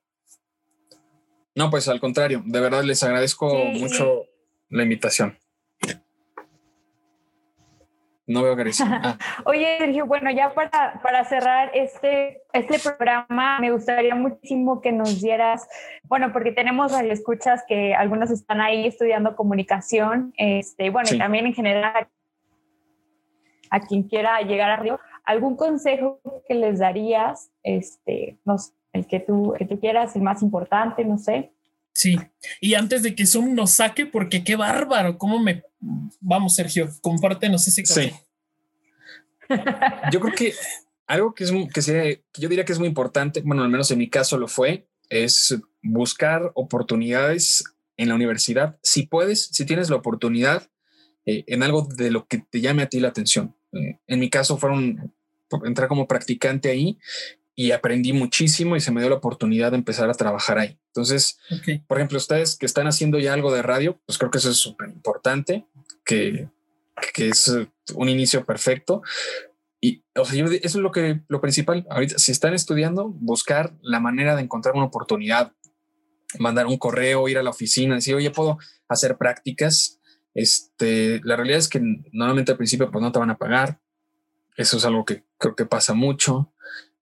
[1.57, 4.25] No, pues al contrario, de verdad les agradezco mucho
[4.69, 5.35] la invitación.
[8.27, 8.85] No veo Grecia.
[9.03, 9.17] Ah.
[9.43, 15.19] Oye, Sergio, bueno, ya para, para cerrar este, este programa, me gustaría muchísimo que nos
[15.19, 15.67] dieras,
[16.03, 21.55] bueno, porque tenemos escuchas que algunos están ahí estudiando comunicación, este, bueno, y también en
[21.55, 22.07] general
[23.71, 29.07] a quien quiera llegar a Río, ¿algún consejo que les darías, este, no sé, el
[29.07, 31.53] que tú, que tú quieras, el más importante, no sé.
[31.93, 32.17] Sí,
[32.61, 35.63] y antes de que Zoom nos saque, porque qué bárbaro, cómo me...
[36.19, 38.11] Vamos, Sergio, compártenos ese Sí.
[40.11, 40.53] Yo creo que
[41.07, 43.89] algo que es que, sea, que yo diría que es muy importante, bueno, al menos
[43.91, 47.63] en mi caso lo fue, es buscar oportunidades
[47.95, 48.77] en la universidad.
[48.83, 50.69] Si puedes, si tienes la oportunidad
[51.25, 53.55] eh, en algo de lo que te llame a ti la atención.
[53.71, 55.13] Eh, en mi caso fueron
[55.63, 56.99] entrar como practicante ahí
[57.59, 60.79] y aprendí muchísimo y se me dio la oportunidad de empezar a trabajar ahí.
[60.89, 61.39] Entonces,
[61.87, 64.57] por ejemplo, ustedes que están haciendo ya algo de radio, pues creo que eso es
[64.57, 65.65] súper importante,
[66.05, 66.49] que,
[67.15, 67.51] que es
[67.95, 69.01] un inicio perfecto.
[69.81, 71.87] Y o sea, eso es lo que lo principal.
[71.89, 75.53] Ahorita, si están estudiando, buscar la manera de encontrar una oportunidad,
[76.37, 79.99] mandar un correo, ir a la oficina, decir, oye, puedo hacer prácticas.
[80.35, 81.81] Este, la realidad es que
[82.11, 83.79] normalmente al principio pues no te van a pagar.
[84.57, 86.53] Eso es algo que creo que pasa mucho.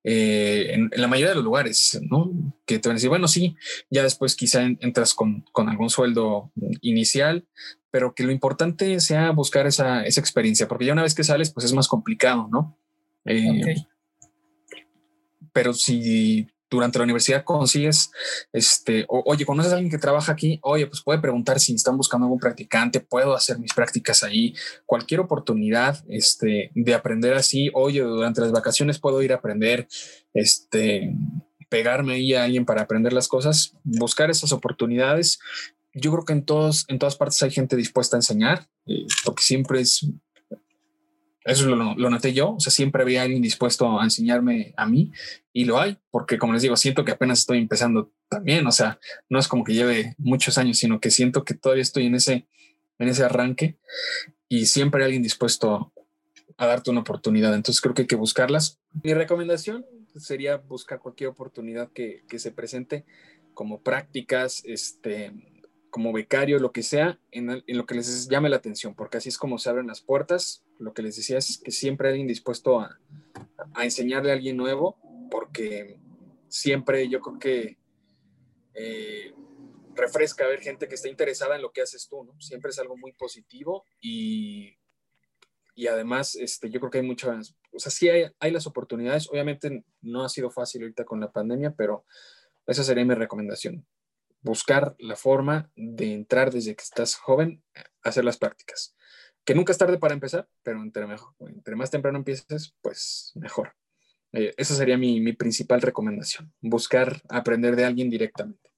[0.08, 2.32] Eh, en, la mayoría de los lugares, ¿no?
[2.68, 3.56] Que te van a decir, bueno, sí,
[3.90, 6.52] ya después quizá entras con, con, algún sueldo
[6.82, 7.48] inicial,
[7.90, 11.52] pero que lo importante sea buscar esa, esa, experiencia, porque ya una vez que sales,
[11.52, 12.78] pues es más complicado, ¿no?
[13.26, 13.84] Eh,
[15.52, 18.12] pero si durante la universidad consigues,
[18.52, 22.26] este, oye, conoces a alguien que trabaja aquí, oye, pues puede preguntar si están buscando
[22.26, 24.54] algún practicante, puedo hacer mis prácticas ahí,
[24.86, 29.88] cualquier oportunidad, este, de aprender así, oye, durante las vacaciones puedo ir a aprender,
[30.34, 31.14] este,
[31.70, 35.40] pegarme ahí a alguien para aprender las cosas, buscar esas oportunidades.
[35.94, 39.44] Yo creo que en todos, en todas partes hay gente dispuesta a enseñar, eh, porque
[39.44, 40.06] siempre es
[41.46, 45.12] eso lo, noté yo, o sea, siempre había alguien dispuesto a enseñarme a mí
[45.54, 49.00] y lo hay, porque como les digo, siento que apenas estoy empezando también, o sea,
[49.30, 52.48] no es como que lleve muchos años, sino que siento que todavía estoy en ese,
[52.98, 53.78] en ese arranque
[54.50, 55.94] y siempre hay alguien dispuesto
[56.58, 58.80] a darte una oportunidad, entonces creo que hay que buscarlas.
[59.04, 59.86] Mi recomendación
[60.16, 63.06] sería buscar cualquier oportunidad que, que se presente
[63.54, 65.32] como prácticas, este,
[65.96, 69.38] como becario, lo que sea, en, lo que les llame la atención, porque así es
[69.38, 70.62] como se abren las puertas.
[70.78, 73.00] Lo que les decía es que siempre hay alguien dispuesto a,
[73.82, 74.98] enseñarle a alguien nuevo,
[75.32, 75.98] porque
[76.50, 77.78] siempre yo creo que
[78.74, 79.34] eh,
[79.94, 82.38] refresca ver gente que está interesada en lo que haces tú, ¿no?
[82.42, 84.78] Siempre es algo muy positivo y,
[85.76, 89.30] y además este, yo creo que hay muchas, o sea, sí hay, hay las oportunidades,
[89.30, 92.04] obviamente no ha sido fácil ahorita con la pandemia, pero
[92.68, 93.88] esa sería mi recomendación
[94.46, 97.64] buscar la forma de entrar desde que estás joven
[98.04, 98.96] a hacer las prácticas.
[99.44, 103.76] Que nunca es tarde para empezar, pero entre, mejor, entre más temprano empieces, pues mejor.
[104.34, 108.70] Eh, esa sería mi, mi principal recomendación, buscar aprender de alguien directamente.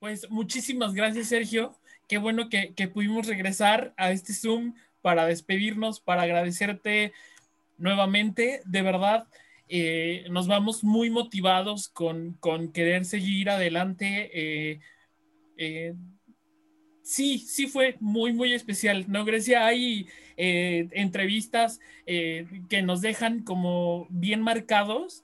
[0.00, 1.78] Pues muchísimas gracias, Sergio.
[2.08, 7.12] Qué bueno que, que pudimos regresar a este Zoom para despedirnos, para agradecerte
[7.78, 8.62] nuevamente.
[8.64, 9.28] De verdad,
[9.68, 14.30] eh, nos vamos muy motivados con, con, querer seguir adelante.
[14.34, 14.80] Eh,
[15.56, 15.94] eh,
[17.02, 19.66] Sí, sí fue muy, muy especial, ¿no, Grecia?
[19.66, 20.06] Hay
[20.38, 25.22] eh, entrevistas eh, que nos dejan como bien marcados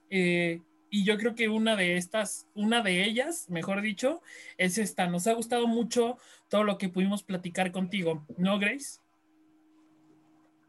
[0.91, 4.21] y yo creo que una de estas, una de ellas, mejor dicho,
[4.59, 5.07] es esta.
[5.07, 6.19] Nos ha gustado mucho
[6.49, 9.01] todo lo que pudimos platicar contigo, ¿no, Grace?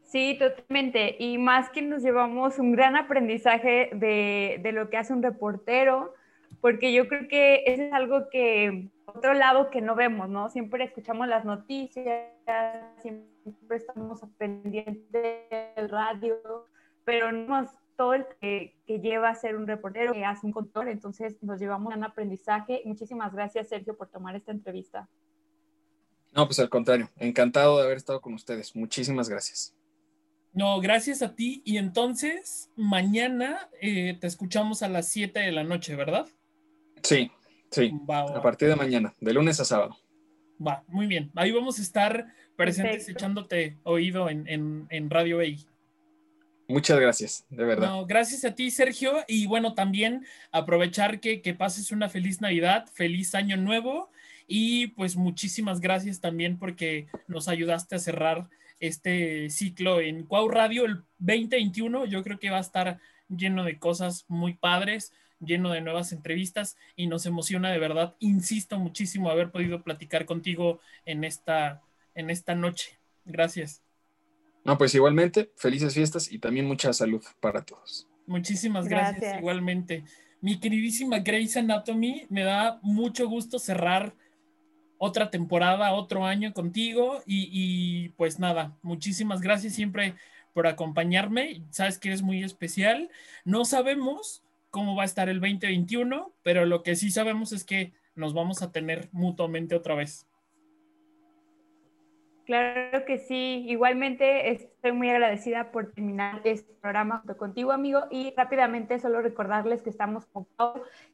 [0.04, 1.16] Sí, totalmente.
[1.18, 6.14] Y más que nos llevamos un gran aprendizaje de, de lo que hace un reportero,
[6.62, 10.48] porque yo creo que eso es algo que, otro lado que no vemos, ¿no?
[10.48, 12.30] Siempre escuchamos las noticias,
[13.02, 15.10] siempre estamos pendientes
[15.74, 16.36] del radio,
[17.04, 20.88] pero no todo el que, que, lleva a ser un reportero, que hace un control,
[20.88, 22.80] entonces nos llevamos un aprendizaje.
[22.84, 25.08] Muchísimas gracias, Sergio, por tomar esta entrevista.
[26.32, 28.76] No, pues al contrario, encantado de haber estado con ustedes.
[28.76, 29.74] Muchísimas gracias.
[30.52, 31.60] No, gracias a ti.
[31.64, 36.28] Y entonces, mañana eh, te escuchamos a las 7 de la noche, ¿verdad?
[37.02, 37.30] Sí,
[37.70, 37.92] sí.
[38.08, 39.96] A partir de mañana, de lunes a sábado.
[40.64, 41.30] Va, muy bien.
[41.34, 42.26] Ahí vamos a estar
[42.56, 45.64] presentes echándote oído en, Radio Bay.
[46.68, 47.88] Muchas gracias, de verdad.
[47.88, 49.24] No, gracias a ti, Sergio.
[49.26, 54.10] Y bueno, también aprovechar que, que pases una feliz Navidad, feliz año nuevo.
[54.46, 58.48] Y pues muchísimas gracias también porque nos ayudaste a cerrar
[58.80, 62.06] este ciclo en Cuau Radio el 2021.
[62.06, 62.98] Yo creo que va a estar
[63.28, 65.12] lleno de cosas muy padres
[65.44, 68.14] lleno de nuevas entrevistas y nos emociona de verdad.
[68.18, 71.82] Insisto muchísimo haber podido platicar contigo en esta,
[72.14, 72.98] en esta noche.
[73.24, 73.82] Gracias.
[74.64, 78.08] No, pues igualmente, felices fiestas y también mucha salud para todos.
[78.26, 80.04] Muchísimas gracias, igualmente.
[80.40, 84.14] Mi queridísima Grace Anatomy, me da mucho gusto cerrar
[84.98, 90.14] otra temporada, otro año contigo y, y pues nada, muchísimas gracias siempre
[90.52, 91.64] por acompañarme.
[91.70, 93.10] Sabes que eres muy especial.
[93.44, 97.92] No sabemos cómo va a estar el 2021, pero lo que sí sabemos es que
[98.16, 100.26] nos vamos a tener mutuamente otra vez.
[102.46, 108.32] Claro que sí, igualmente estoy muy agradecida por terminar este programa junto contigo, amigo, y
[108.34, 110.26] rápidamente solo recordarles que estamos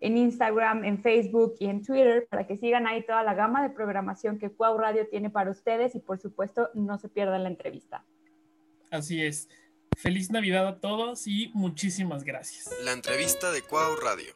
[0.00, 3.70] en Instagram, en Facebook y en Twitter para que sigan ahí toda la gama de
[3.70, 8.04] programación que Cuau Radio tiene para ustedes y por supuesto no se pierdan la entrevista.
[8.90, 9.48] Así es.
[9.98, 12.70] Feliz Navidad a todos y muchísimas gracias.
[12.84, 14.32] La entrevista de Cuau Radio.